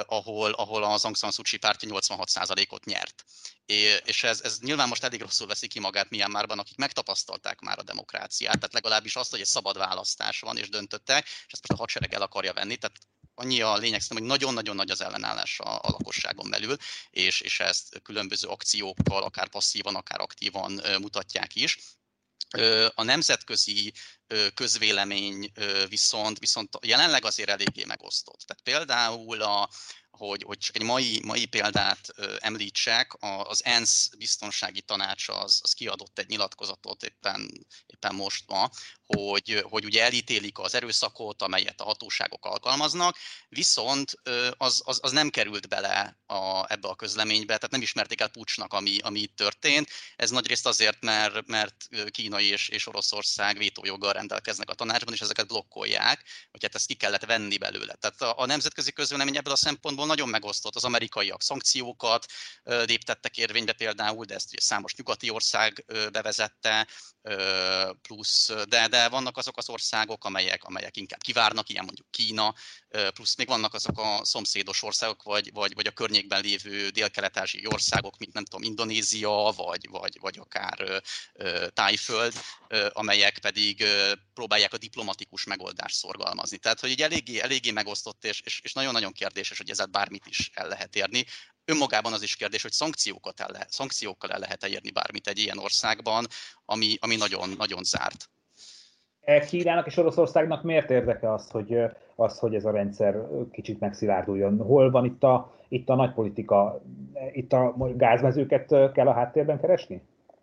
ahol, 0.05 0.51
ahol 0.51 0.83
az 0.83 1.03
Aung 1.03 1.15
San 1.15 1.31
Suu 1.31 1.43
Kyi 1.43 1.57
pártja 1.57 1.89
86%-ot 1.91 2.85
nyert. 2.85 3.25
És 4.05 4.23
ez, 4.23 4.41
ez 4.41 4.59
nyilván 4.59 4.87
most 4.87 5.03
elég 5.03 5.21
rosszul 5.21 5.47
veszi 5.47 5.67
ki 5.67 5.79
magát 5.79 6.09
Myanmarban, 6.09 6.59
akik 6.59 6.77
megtapasztalták 6.77 7.59
már 7.59 7.79
a 7.79 7.83
demokráciát, 7.83 8.55
tehát 8.55 8.73
legalábbis 8.73 9.15
azt, 9.15 9.31
hogy 9.31 9.39
egy 9.39 9.45
szabad 9.45 9.77
választás 9.77 10.39
van, 10.39 10.57
és 10.57 10.69
döntöttek, 10.69 11.25
és 11.25 11.51
ezt 11.51 11.67
most 11.67 11.71
a 11.71 11.75
hadsereg 11.75 12.13
el 12.13 12.21
akarja 12.21 12.53
venni, 12.53 12.75
tehát 12.75 12.97
annyi 13.35 13.61
a 13.61 13.77
lényeg 13.77 14.01
hogy 14.07 14.23
nagyon-nagyon 14.23 14.75
nagy 14.75 14.91
az 14.91 15.01
ellenállás 15.01 15.59
a, 15.59 15.75
a 15.75 15.89
lakosságon 15.89 16.49
belül, 16.49 16.75
és, 17.09 17.41
és 17.41 17.59
ezt 17.59 18.01
különböző 18.03 18.47
akciókkal, 18.47 19.23
akár 19.23 19.49
passzívan, 19.49 19.95
akár 19.95 20.19
aktívan 20.19 20.81
mutatják 20.99 21.55
is. 21.55 21.77
A 22.93 23.03
nemzetközi 23.03 23.93
közvélemény 24.53 25.51
viszont, 25.87 26.39
viszont 26.39 26.77
jelenleg 26.81 27.25
azért 27.25 27.49
eléggé 27.49 27.83
megosztott. 27.83 28.39
Tehát 28.39 28.63
például 28.63 29.41
a, 29.41 29.69
hogy, 30.09 30.43
hogy 30.43 30.57
csak 30.57 30.75
egy 30.75 30.83
mai, 30.83 31.21
mai 31.23 31.45
példát 31.45 32.07
említsek, 32.39 33.11
az 33.19 33.65
ENSZ 33.65 34.09
biztonsági 34.17 34.81
tanácsa 34.81 35.39
az, 35.39 35.59
az 35.63 35.73
kiadott 35.73 36.19
egy 36.19 36.27
nyilatkozatot 36.27 37.03
éppen, 37.03 37.65
éppen 37.85 38.15
most 38.15 38.43
ma, 38.47 38.69
hogy, 39.15 39.65
hogy 39.69 39.85
ugye 39.85 40.03
elítélik 40.03 40.59
az 40.59 40.75
erőszakot, 40.75 41.41
amelyet 41.41 41.81
a 41.81 41.83
hatóságok 41.83 42.45
alkalmaznak, 42.45 43.17
viszont 43.49 44.13
az, 44.57 44.81
az, 44.85 44.99
az 45.01 45.11
nem 45.11 45.29
került 45.29 45.67
bele 45.67 46.17
a, 46.25 46.65
ebbe 46.71 46.87
a 46.87 46.95
közleménybe, 46.95 47.45
tehát 47.45 47.71
nem 47.71 47.81
ismerték 47.81 48.21
el 48.21 48.27
pucsnak, 48.27 48.73
ami, 48.73 48.97
ami 48.97 49.19
itt 49.19 49.35
történt. 49.35 49.89
Ez 50.15 50.29
nagyrészt 50.29 50.67
azért, 50.67 51.01
mert, 51.01 51.47
mert 51.47 51.75
Kína 52.11 52.39
és, 52.39 52.69
és 52.69 52.87
Oroszország 52.87 53.57
vétójoggal 53.57 54.13
rendelkeznek 54.13 54.69
a 54.69 54.73
tanácsban, 54.73 55.13
és 55.13 55.21
ezeket 55.21 55.47
blokkolják, 55.47 56.23
hogy 56.51 56.63
hát 56.63 56.75
ezt 56.75 56.87
ki 56.87 56.93
kellett 56.93 57.25
venni 57.25 57.57
belőle. 57.57 57.93
Tehát 57.93 58.21
a, 58.21 58.41
a 58.41 58.45
nemzetközi 58.45 58.91
közvélemény 58.91 59.37
ebből 59.37 59.53
a 59.53 59.55
szempontból 59.55 60.05
nagyon 60.05 60.29
megosztott. 60.29 60.75
Az 60.75 60.83
amerikaiak 60.83 61.41
szankciókat 61.41 62.25
léptettek 62.63 63.37
érvénybe 63.37 63.73
például, 63.73 64.25
de 64.25 64.33
ezt 64.33 64.51
ugye 64.51 64.61
számos 64.61 64.95
nyugati 64.95 65.29
ország 65.29 65.85
bevezette, 66.11 66.87
plusz, 68.01 68.51
de, 68.67 68.87
de 68.87 69.00
vannak 69.09 69.37
azok 69.37 69.57
az 69.57 69.69
országok, 69.69 70.25
amelyek, 70.25 70.63
amelyek 70.63 70.97
inkább 70.97 71.21
kivárnak, 71.21 71.69
ilyen 71.69 71.85
mondjuk 71.85 72.11
Kína, 72.11 72.53
plusz 73.13 73.35
még 73.35 73.47
vannak 73.47 73.73
azok 73.73 73.99
a 73.99 74.19
szomszédos 74.23 74.83
országok, 74.83 75.23
vagy, 75.23 75.53
vagy, 75.53 75.73
vagy 75.73 75.87
a 75.87 75.91
környékben 75.91 76.41
lévő 76.41 76.89
dél-kelet-ázsiai 76.89 77.65
országok, 77.65 78.17
mint 78.17 78.33
nem 78.33 78.45
tudom, 78.45 78.63
Indonézia, 78.63 79.53
vagy, 79.55 79.89
vagy, 79.89 80.17
vagy 80.19 80.37
akár 80.37 81.01
Tájföld, 81.73 82.33
amelyek 82.89 83.39
pedig 83.39 83.85
próbálják 84.33 84.73
a 84.73 84.77
diplomatikus 84.77 85.43
megoldást 85.43 85.95
szorgalmazni. 85.95 86.57
Tehát, 86.57 86.79
hogy 86.79 86.89
így 86.89 87.01
eléggé, 87.01 87.39
eléggé 87.39 87.71
megosztott, 87.71 88.25
és, 88.25 88.41
és, 88.41 88.59
és 88.63 88.73
nagyon-nagyon 88.73 89.11
kérdéses, 89.11 89.57
hogy 89.57 89.69
ezzel 89.69 89.85
bármit 89.85 90.25
is 90.25 90.49
el 90.53 90.67
lehet 90.67 90.95
érni 90.95 91.25
önmagában 91.65 92.13
az 92.13 92.21
is 92.21 92.35
kérdés, 92.35 92.61
hogy 92.61 92.71
szankciókat 92.71 93.39
el 93.39 93.49
lehet, 93.51 93.71
szankciókkal 93.71 94.31
el 94.31 94.39
lehet 94.39 94.65
érni 94.65 94.91
bármit 94.91 95.27
egy 95.27 95.37
ilyen 95.37 95.57
országban, 95.57 96.27
ami, 96.65 96.97
ami 96.99 97.15
nagyon, 97.15 97.49
nagyon 97.49 97.83
zárt. 97.83 98.29
E, 99.23 99.39
Kínának 99.39 99.85
és 99.85 99.97
Oroszországnak 99.97 100.63
miért 100.63 100.89
érdeke 100.89 101.33
az, 101.33 101.49
hogy, 101.49 101.77
az, 102.15 102.39
hogy 102.39 102.55
ez 102.55 102.65
a 102.65 102.71
rendszer 102.71 103.15
kicsit 103.51 103.79
megszilárduljon? 103.79 104.57
Hol 104.57 104.91
van 104.91 105.05
itt 105.05 105.23
a, 105.23 105.51
itt 105.67 105.89
a 105.89 105.95
nagypolitika? 105.95 106.81
Itt 107.33 107.53
a 107.53 107.75
gázmezőket 107.95 108.91
kell 108.93 109.07
a 109.07 109.13
háttérben 109.13 109.59
keresni? 109.59 110.01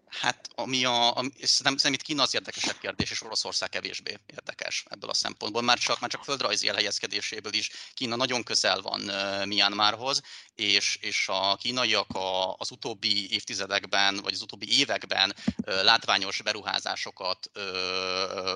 Hát, 0.09 0.38
ami 0.59 0.85
a, 0.85 1.09
a 1.09 1.15
szerintem, 1.15 1.77
szerintem 1.77 1.93
itt 1.93 2.03
Kína 2.03 2.23
az 2.23 2.35
érdekesebb 2.35 2.79
kérdés, 2.79 3.11
és 3.11 3.23
Oroszország 3.23 3.69
kevésbé 3.69 4.19
érdekes 4.27 4.85
ebből 4.89 5.11
a 5.11 5.15
szempontból. 5.15 5.63
Már 5.63 5.79
csak, 5.79 6.01
már 6.01 6.11
csak 6.11 6.25
földrajzi 6.25 6.69
elhelyezkedéséből 6.69 7.53
is 7.53 7.71
Kína 7.95 8.17
nagyon 8.17 8.43
közel 8.43 8.81
van 8.81 9.01
uh, 9.01 9.47
Myanmarhoz, 9.47 10.23
és, 10.55 10.99
és 11.01 11.29
a 11.29 11.57
kínaiak 11.57 12.11
a, 12.11 12.55
az 12.55 12.71
utóbbi 12.71 13.33
évtizedekben, 13.33 14.17
vagy 14.17 14.33
az 14.33 14.43
utóbbi 14.43 14.79
években 14.79 15.35
uh, 15.67 15.83
látványos 15.83 16.43
beruházásokat 16.43 17.51
uh, 17.55 17.63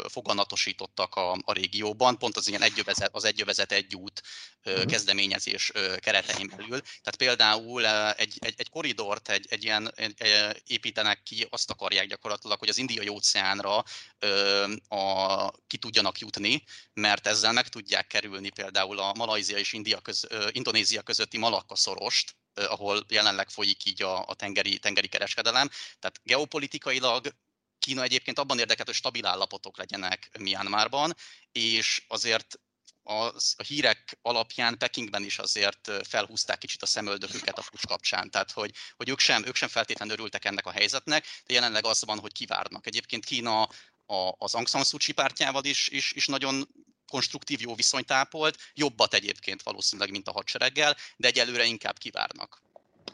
foganatosítottak 0.09 1.15
a, 1.15 1.33
a 1.45 1.53
régióban, 1.53 2.19
pont 2.19 2.37
az 2.37 2.49
ilyen 2.49 2.63
egyövezet, 2.63 3.15
az 3.15 3.25
egyövezet 3.25 3.73
egy 3.73 3.95
út 3.95 4.23
uh, 4.65 4.85
kezdeményezés 4.85 5.71
uh, 5.75 5.97
keretein 5.97 6.53
belül. 6.57 6.81
Tehát 6.81 7.17
például 7.17 7.83
uh, 7.83 8.21
egy, 8.21 8.35
egy, 8.39 8.55
egy 8.57 8.69
koridort, 8.69 9.29
egy, 9.29 9.47
egy 9.51 9.65
ilyen 9.65 9.93
egy, 9.95 10.61
építenek 10.67 11.23
ki 11.23 11.47
azt 11.51 11.71
akarják 11.93 12.09
gyakorlatilag, 12.09 12.59
hogy 12.59 12.69
az 12.69 12.79
indiai 12.79 13.09
óceánra 13.09 13.85
ö, 14.19 14.73
a, 14.89 15.51
ki 15.67 15.77
tudjanak 15.77 16.19
jutni, 16.19 16.65
mert 16.95 17.27
ezzel 17.27 17.53
meg 17.53 17.69
tudják 17.69 18.07
kerülni 18.07 18.51
például 18.51 18.99
a 18.99 19.13
Malajzia 19.15 19.59
és 19.59 19.73
India 19.73 20.01
köz, 20.01 20.25
ö, 20.29 20.49
Indonézia 20.53 21.03
közötti 21.03 21.39
Malakka 21.39 21.77
szorost, 21.77 22.37
ahol 22.55 23.05
jelenleg 23.09 23.51
folyik 23.51 23.85
így 23.85 24.03
a, 24.03 24.27
a 24.27 24.35
tengeri, 24.35 24.79
tengeri 24.79 25.09
kereskedelem. 25.09 25.69
Tehát 25.99 26.21
geopolitikailag 26.23 27.35
Kína 27.79 28.03
egyébként 28.03 28.39
abban 28.39 28.59
érdekelt, 28.59 28.87
hogy 28.87 28.97
stabil 28.97 29.27
állapotok 29.27 29.77
legyenek 29.79 30.31
Myanmarban, 30.39 31.15
és 31.53 32.05
azért 32.09 32.61
a, 33.03 33.25
a 33.57 33.63
hírek 33.67 34.19
alapján 34.23 34.79
Pekingben 34.79 35.25
is 35.25 35.39
azért 35.39 35.91
felhúzták 36.09 36.59
kicsit 36.59 36.83
a 36.83 36.87
szemöldöküket 36.87 37.59
a 37.59 37.65
pucs 37.71 37.87
kapcsán, 37.87 38.31
tehát 38.31 38.51
hogy, 38.51 38.71
hogy 38.97 39.09
ők, 39.09 39.19
sem, 39.19 39.47
ők 39.47 39.55
sem 39.55 39.69
feltétlenül 39.69 40.15
örültek 40.15 40.45
ennek 40.45 40.67
a 40.67 40.71
helyzetnek, 40.71 41.25
de 41.47 41.55
jelenleg 41.55 41.87
az 41.87 42.05
van, 42.05 42.19
hogy 42.19 42.33
kivárnak. 42.33 42.87
Egyébként 42.87 43.25
Kína 43.25 43.63
a, 44.07 44.35
az 44.39 44.55
Aung 44.55 44.69
San 44.69 44.85
Suu 44.85 44.99
Kyi 44.99 45.13
pártjával 45.13 45.65
is, 45.65 45.89
is, 45.89 46.13
is 46.13 46.27
nagyon 46.27 46.69
konstruktív, 47.11 47.61
jó 47.61 47.75
viszonyt 47.75 48.11
ápolt, 48.11 48.57
jobbat 48.75 49.15
egyébként 49.15 49.63
valószínűleg, 49.63 50.11
mint 50.11 50.29
a 50.29 50.33
hadsereggel, 50.33 50.97
de 51.17 51.29
egyelőre 51.29 51.65
inkább 51.65 51.99
kivárnak. 51.99 52.63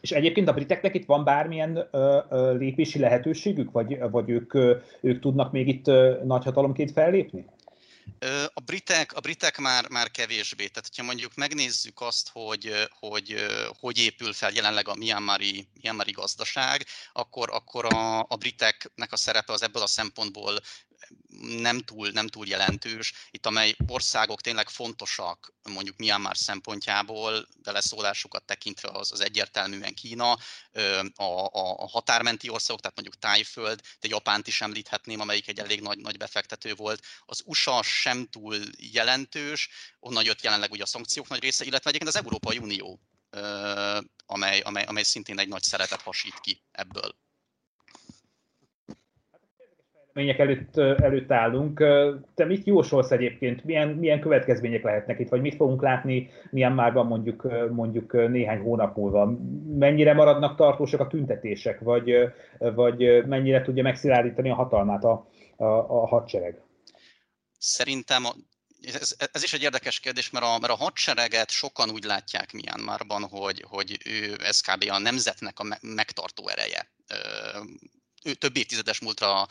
És 0.01 0.11
egyébként 0.11 0.48
a 0.48 0.53
briteknek 0.53 0.94
itt 0.94 1.07
van 1.07 1.24
bármilyen 1.24 1.88
ö, 1.90 2.18
ö, 2.31 2.57
lépési 2.57 2.98
lehetőségük, 2.98 3.70
vagy, 3.70 3.98
vagy 4.11 4.31
ők, 4.31 4.55
ö, 4.55 4.77
ők 5.01 5.20
tudnak 5.20 5.53
még 5.53 5.68
itt 5.68 5.88
ö, 5.88 6.16
nagyhatalomként 6.24 6.92
fellépni? 6.92 7.44
A 8.55 8.61
britek, 8.61 9.12
a 9.12 9.21
britek 9.21 9.59
már, 9.59 9.88
már 9.88 10.11
kevésbé. 10.11 10.66
Tehát, 10.66 10.88
hogyha 10.88 11.03
mondjuk 11.03 11.35
megnézzük 11.35 12.01
azt, 12.01 12.29
hogy 12.33 12.88
hogy, 12.90 13.47
hogy 13.79 13.99
épül 13.99 14.33
fel 14.33 14.53
jelenleg 14.53 14.88
a 14.88 14.94
Myanmari, 14.94 15.68
Myanmari 15.81 16.11
gazdaság, 16.11 16.87
akkor, 17.12 17.51
akkor 17.51 17.85
a, 17.85 18.18
a 18.21 18.37
briteknek 18.37 19.12
a 19.12 19.16
szerepe 19.16 19.53
az 19.53 19.62
ebből 19.62 19.83
a 19.83 19.87
szempontból 19.87 20.61
nem 21.38 21.78
túl, 21.78 22.08
nem 22.08 22.26
túl 22.26 22.46
jelentős. 22.46 23.12
Itt 23.30 23.46
amely 23.46 23.76
országok 23.87 24.40
tényleg 24.40 24.68
fontosak 24.68 25.54
mondjuk 25.62 25.96
Myanmar 25.96 26.37
szempontjából, 26.37 27.46
beleszólásukat 27.62 28.44
tekintve 28.44 28.88
az, 28.88 29.12
az 29.12 29.20
egyértelműen 29.20 29.94
Kína, 29.94 30.32
a, 31.14 31.22
a, 31.22 31.74
a 31.78 31.88
határmenti 31.88 32.48
országok, 32.48 32.80
tehát 32.80 32.96
mondjuk 32.96 33.22
Tájföld, 33.22 33.80
de 34.00 34.08
Japánt 34.08 34.46
is 34.46 34.61
említhetném, 34.61 35.20
amelyik 35.20 35.48
egy 35.48 35.58
elég 35.58 35.80
nagy, 35.80 35.98
nagy 35.98 36.16
befektető 36.16 36.74
volt. 36.74 37.04
Az 37.20 37.42
USA 37.44 37.82
sem 37.82 38.26
túl 38.26 38.56
jelentős, 38.76 39.68
onnan 40.00 40.24
jött 40.24 40.42
jelenleg 40.42 40.70
ugye 40.70 40.82
a 40.82 40.87
szankciók 40.87 41.28
nagy 41.28 41.40
része, 41.40 41.64
illetve 41.64 41.88
egyébként 41.88 42.14
az 42.14 42.22
Európai 42.22 42.58
Unió, 42.58 43.00
amely, 44.26 44.61
amely, 44.61 44.84
amely 44.84 45.02
szintén 45.02 45.38
egy 45.38 45.48
nagy 45.48 45.62
szeretet 45.62 46.02
hasít 46.02 46.40
ki 46.40 46.62
ebből 46.70 47.16
események 50.18 50.38
előtt, 50.38 50.76
előtt 51.02 51.33
állunk. 51.33 51.78
Te 52.35 52.44
mit 52.44 52.66
jósolsz 52.66 53.11
egyébként? 53.11 53.64
Milyen, 53.64 53.88
milyen 53.88 54.20
következmények 54.20 54.83
lehetnek 54.83 55.18
itt, 55.18 55.28
vagy 55.28 55.40
mit 55.40 55.54
fogunk 55.54 55.83
látni 55.83 56.31
Myanmarban 56.50 57.07
mondjuk, 57.07 57.46
mondjuk 57.70 58.12
néhány 58.12 58.61
hónap 58.61 58.96
múlva? 58.96 59.38
Mennyire 59.78 60.14
maradnak 60.14 60.57
tartósak 60.57 61.00
a 61.00 61.07
tüntetések, 61.07 61.81
vagy, 61.81 62.12
vagy 62.59 63.26
mennyire 63.26 63.62
tudja 63.62 63.83
megszilárdítani 63.83 64.50
a 64.50 64.54
hatalmát 64.54 65.04
a, 65.04 65.28
a, 65.57 65.64
a 65.64 66.07
hadsereg? 66.07 66.61
Szerintem 67.59 68.22
ez, 69.00 69.16
ez 69.33 69.42
is 69.42 69.52
egy 69.52 69.62
érdekes 69.62 70.00
kérdés, 70.00 70.31
mert 70.31 70.44
a, 70.44 70.59
mert 70.61 70.72
a 70.72 70.76
hadsereget 70.76 71.50
sokan 71.50 71.90
úgy 71.90 72.04
látják 72.04 72.52
Myanmarban, 72.52 73.22
hogy, 73.31 73.64
hogy 73.68 73.98
ő, 74.04 74.37
ez 74.44 74.61
kb. 74.61 74.85
a 74.90 74.98
nemzetnek 74.98 75.59
a 75.59 75.78
megtartó 75.81 76.48
ereje 76.48 76.88
több 78.34 78.56
évtizedes 78.56 78.98
múltra 78.98 79.46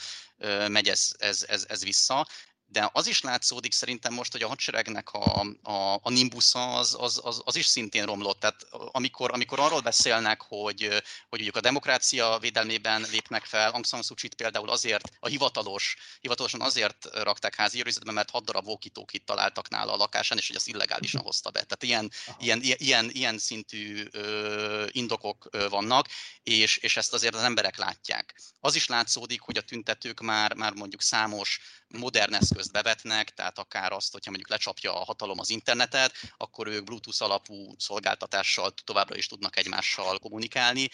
megy 0.68 0.90
ez, 0.90 1.12
ez, 1.18 1.44
ez, 1.48 1.66
ez 1.68 1.84
vissza. 1.84 2.28
De 2.70 2.90
az 2.94 3.08
is 3.08 3.22
látszódik 3.22 3.72
szerintem 3.72 4.14
most, 4.14 4.32
hogy 4.32 4.42
a 4.42 4.48
hadseregnek 4.48 5.12
a, 5.12 5.46
a, 5.64 6.00
a 6.02 6.10
nimbusza 6.10 6.76
az, 6.76 6.96
az, 7.00 7.20
az, 7.24 7.42
az 7.44 7.56
is 7.56 7.66
szintén 7.66 8.06
romlott. 8.06 8.40
Tehát 8.40 8.68
amikor, 8.72 9.32
amikor 9.32 9.60
arról 9.60 9.82
beszélnek, 9.82 10.42
hogy, 10.42 10.88
hogy 11.30 11.42
mondjuk 11.48 11.56
a 11.56 11.70
demokrácia 11.70 12.38
védelmében 12.40 13.06
lépnek 13.12 13.46
fel, 13.46 13.72
Aung 13.72 13.86
San 13.86 14.02
Suu 14.02 14.16
Kyi 14.16 14.28
például 14.28 14.70
azért, 14.70 15.10
a 15.20 15.28
hivatalos, 15.28 15.96
hivatalosan 16.22 16.62
azért 16.62 17.08
rakták 17.12 17.56
házi 17.56 17.80
őrizetbe, 17.80 18.12
mert 18.12 18.30
hat 18.30 18.46
darab 18.46 18.68
walkie 18.68 18.92
találtak 19.26 19.70
nála 19.70 19.94
a 19.94 19.96
lakásán, 19.96 20.38
és 20.38 20.48
hogy 20.48 20.56
az 20.56 20.68
illegálisan 20.68 21.22
hozta 21.22 21.50
be. 21.50 21.64
Tehát 21.64 21.84
ilyen, 21.84 22.12
ilyen, 22.40 22.62
ilyen, 22.62 23.10
ilyen 23.10 23.38
szintű 23.38 24.08
ö, 24.12 24.86
indokok 24.92 25.48
ö, 25.52 25.70
vannak, 25.70 26.08
és, 26.44 26.78
és 26.78 26.98
ezt 26.98 27.14
azért 27.14 27.36
az 27.36 27.42
emberek 27.42 27.78
látják. 27.78 28.42
Az 28.60 28.76
is 28.76 28.88
látszódik, 28.88 29.42
hogy 29.42 29.58
a 29.58 29.62
tüntetők 29.62 30.20
már, 30.20 30.54
már 30.54 30.74
mondjuk 30.74 31.02
számos 31.02 31.60
modern 31.88 32.34
eszközt 32.58 32.84
bevetnek, 32.84 33.30
tehát 33.30 33.60
akár 33.60 33.92
azt, 33.92 34.12
hogyha 34.12 34.30
mondjuk 34.30 34.50
lecsapja 34.50 35.00
a 35.00 35.04
hatalom 35.04 35.40
az 35.40 35.50
internetet, 35.50 36.14
akkor 36.38 36.68
ők 36.68 36.84
Bluetooth 36.84 37.22
alapú 37.22 37.76
szolgáltatással 37.78 38.72
továbbra 38.84 39.16
is 39.16 39.28
tudnak 39.28 39.58
egymással 39.58 40.20
kommunikálni, 40.20 40.90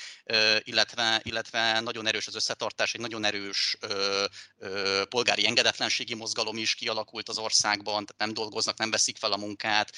illetve, 0.59 1.21
illetve 1.23 1.79
nagyon 1.79 2.07
erős 2.07 2.27
az 2.27 2.35
összetartás, 2.35 2.93
egy 2.93 3.01
nagyon 3.01 3.25
erős 3.25 3.77
polgári 5.09 5.47
engedetlenségi 5.47 6.13
mozgalom 6.13 6.57
is 6.57 6.75
kialakult 6.75 7.29
az 7.29 7.37
országban, 7.37 8.05
tehát 8.05 8.17
nem 8.17 8.33
dolgoznak, 8.33 8.77
nem 8.77 8.91
veszik 8.91 9.17
fel 9.17 9.31
a 9.31 9.37
munkát, 9.37 9.91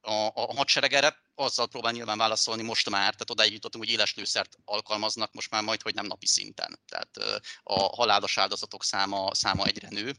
a, 0.00 0.26
a 0.34 0.54
hadsereg 0.54 0.92
erre 0.92 1.22
azzal 1.34 1.68
próbál 1.68 1.92
nyilván 1.92 2.18
válaszolni 2.18 2.62
most 2.62 2.90
már, 2.90 3.12
tehát 3.12 3.30
odáig 3.30 3.52
jutottunk, 3.52 3.84
hogy 3.84 3.92
éles 3.92 4.14
lőszert 4.14 4.58
alkalmaznak 4.64 5.32
most 5.32 5.50
már 5.50 5.62
majd, 5.62 5.82
hogy 5.82 5.94
nem 5.94 6.06
napi 6.06 6.26
szinten. 6.26 6.80
Tehát 6.88 7.42
a 7.62 7.96
halálos 7.96 8.38
áldozatok 8.38 8.84
száma, 8.84 9.34
száma 9.34 9.64
egyre 9.64 9.88
nő. 9.90 10.16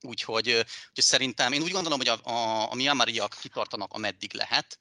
Úgyhogy, 0.00 0.48
úgyhogy 0.48 1.04
szerintem 1.04 1.52
én 1.52 1.62
úgy 1.62 1.72
gondolom, 1.72 1.98
hogy 1.98 2.08
a, 2.08 2.30
a, 2.30 2.70
a 2.70 2.74
Myanmariak 2.74 3.36
kitartanak, 3.40 3.92
ameddig 3.92 4.32
lehet. 4.32 4.78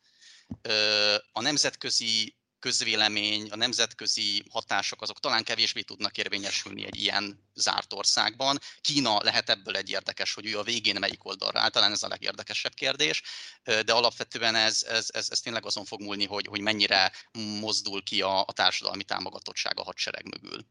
A 1.32 1.42
nemzetközi 1.42 2.39
közvélemény, 2.60 3.50
a 3.50 3.56
nemzetközi 3.56 4.44
hatások 4.50 5.02
azok 5.02 5.20
talán 5.20 5.44
kevésbé 5.44 5.82
tudnak 5.82 6.18
érvényesülni 6.18 6.86
egy 6.86 7.02
ilyen 7.02 7.40
zárt 7.56 7.94
országban. 7.94 8.58
Kína 8.82 9.24
lehet 9.24 9.50
ebből 9.50 9.76
egy 9.76 9.90
érdekes, 9.90 10.34
hogy 10.34 10.46
ő 10.46 10.58
a 10.58 10.64
végén 10.64 11.00
melyik 11.00 11.26
oldalra 11.26 11.60
áll, 11.60 11.70
talán 11.70 11.92
ez 11.92 12.04
a 12.04 12.08
legérdekesebb 12.08 12.74
kérdés, 12.74 13.22
de 13.64 13.94
alapvetően 13.94 14.56
ez, 14.56 14.86
ez, 14.90 15.10
ez, 15.14 15.28
ez 15.32 15.40
tényleg 15.40 15.66
azon 15.66 15.86
fog 15.86 16.02
múlni, 16.02 16.26
hogy, 16.26 16.48
hogy 16.48 16.62
mennyire 16.62 17.12
mozdul 17.60 18.04
ki 18.04 18.22
a, 18.22 18.40
a 18.40 18.54
társadalmi 18.54 19.04
támogatottság 19.04 19.80
a 19.80 19.84
hadsereg 19.84 20.26
mögül. 20.26 20.66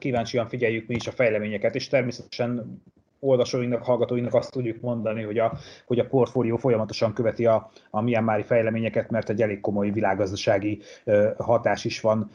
Kíváncsian 0.00 0.48
figyeljük 0.48 0.86
mi 0.86 0.94
is 0.94 1.06
a 1.06 1.12
fejleményeket, 1.12 1.74
és 1.74 1.88
természetesen 1.88 2.82
olvasóinknak, 3.24 3.84
hallgatóinknak 3.84 4.34
azt 4.34 4.50
tudjuk 4.50 4.80
mondani, 4.80 5.22
hogy 5.22 5.38
a, 5.38 5.52
hogy 5.86 5.98
a 5.98 6.06
portfólió 6.06 6.56
folyamatosan 6.56 7.12
követi 7.12 7.46
a, 7.46 7.70
a 7.90 8.00
Myanmari 8.00 8.42
fejleményeket, 8.42 9.10
mert 9.10 9.28
egy 9.28 9.42
elég 9.42 9.60
komoly 9.60 9.90
világgazdasági 9.90 10.80
hatás 11.38 11.84
is 11.84 12.00
van 12.00 12.30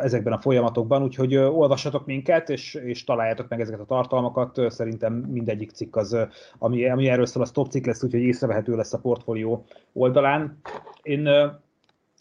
ezekben 0.00 0.32
a 0.32 0.40
folyamatokban, 0.40 1.02
úgyhogy 1.02 1.36
olvassatok 1.36 2.06
minket, 2.06 2.48
és, 2.48 2.74
és 2.74 3.04
találjátok 3.04 3.48
meg 3.48 3.60
ezeket 3.60 3.80
a 3.80 3.84
tartalmakat. 3.84 4.70
Szerintem 4.70 5.12
mindegyik 5.12 5.70
cikk 5.70 5.96
az, 5.96 6.16
ami, 6.58 6.88
ami 6.88 7.08
erről 7.08 7.26
szól, 7.26 7.42
az 7.42 7.50
top 7.50 7.70
cikk 7.70 7.86
lesz, 7.86 8.02
úgyhogy 8.02 8.22
észrevehető 8.22 8.76
lesz 8.76 8.92
a 8.92 8.98
portfólió 8.98 9.64
oldalán. 9.92 10.60
Én 11.02 11.28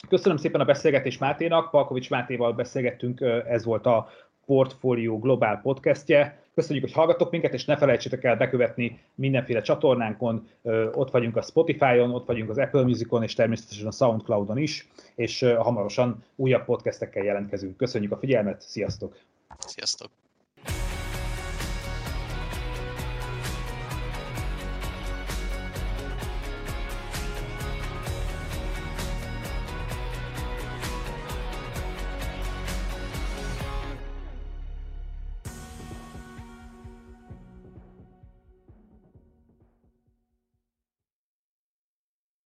Köszönöm 0.09 0.37
szépen 0.37 0.61
a 0.61 0.65
beszélgetést 0.65 1.19
Máténak, 1.19 1.69
Palkovics 1.69 2.09
Mátéval 2.09 2.53
beszélgettünk, 2.53 3.21
ez 3.47 3.65
volt 3.65 3.85
a 3.85 4.07
Portfolio 4.45 5.19
Globál 5.19 5.59
podcastje. 5.61 6.43
Köszönjük, 6.59 6.83
hogy 6.83 6.93
hallgatok 6.93 7.31
minket, 7.31 7.53
és 7.53 7.65
ne 7.65 7.77
felejtsétek 7.77 8.23
el 8.23 8.35
bekövetni 8.35 8.99
mindenféle 9.15 9.61
csatornánkon. 9.61 10.47
Ott 10.91 11.11
vagyunk 11.11 11.35
a 11.35 11.41
Spotify-on, 11.41 12.13
ott 12.13 12.25
vagyunk 12.25 12.49
az 12.49 12.57
Apple 12.57 12.83
Music-on, 12.83 13.23
és 13.23 13.33
természetesen 13.33 13.87
a 13.87 13.91
Soundcloud-on 13.91 14.57
is, 14.57 14.87
és 15.15 15.41
hamarosan 15.57 16.23
újabb 16.35 16.65
podcastekkel 16.65 17.23
jelentkezünk. 17.23 17.77
Köszönjük 17.77 18.11
a 18.11 18.17
figyelmet, 18.17 18.61
sziasztok! 18.61 19.17
Sziasztok! 19.57 20.09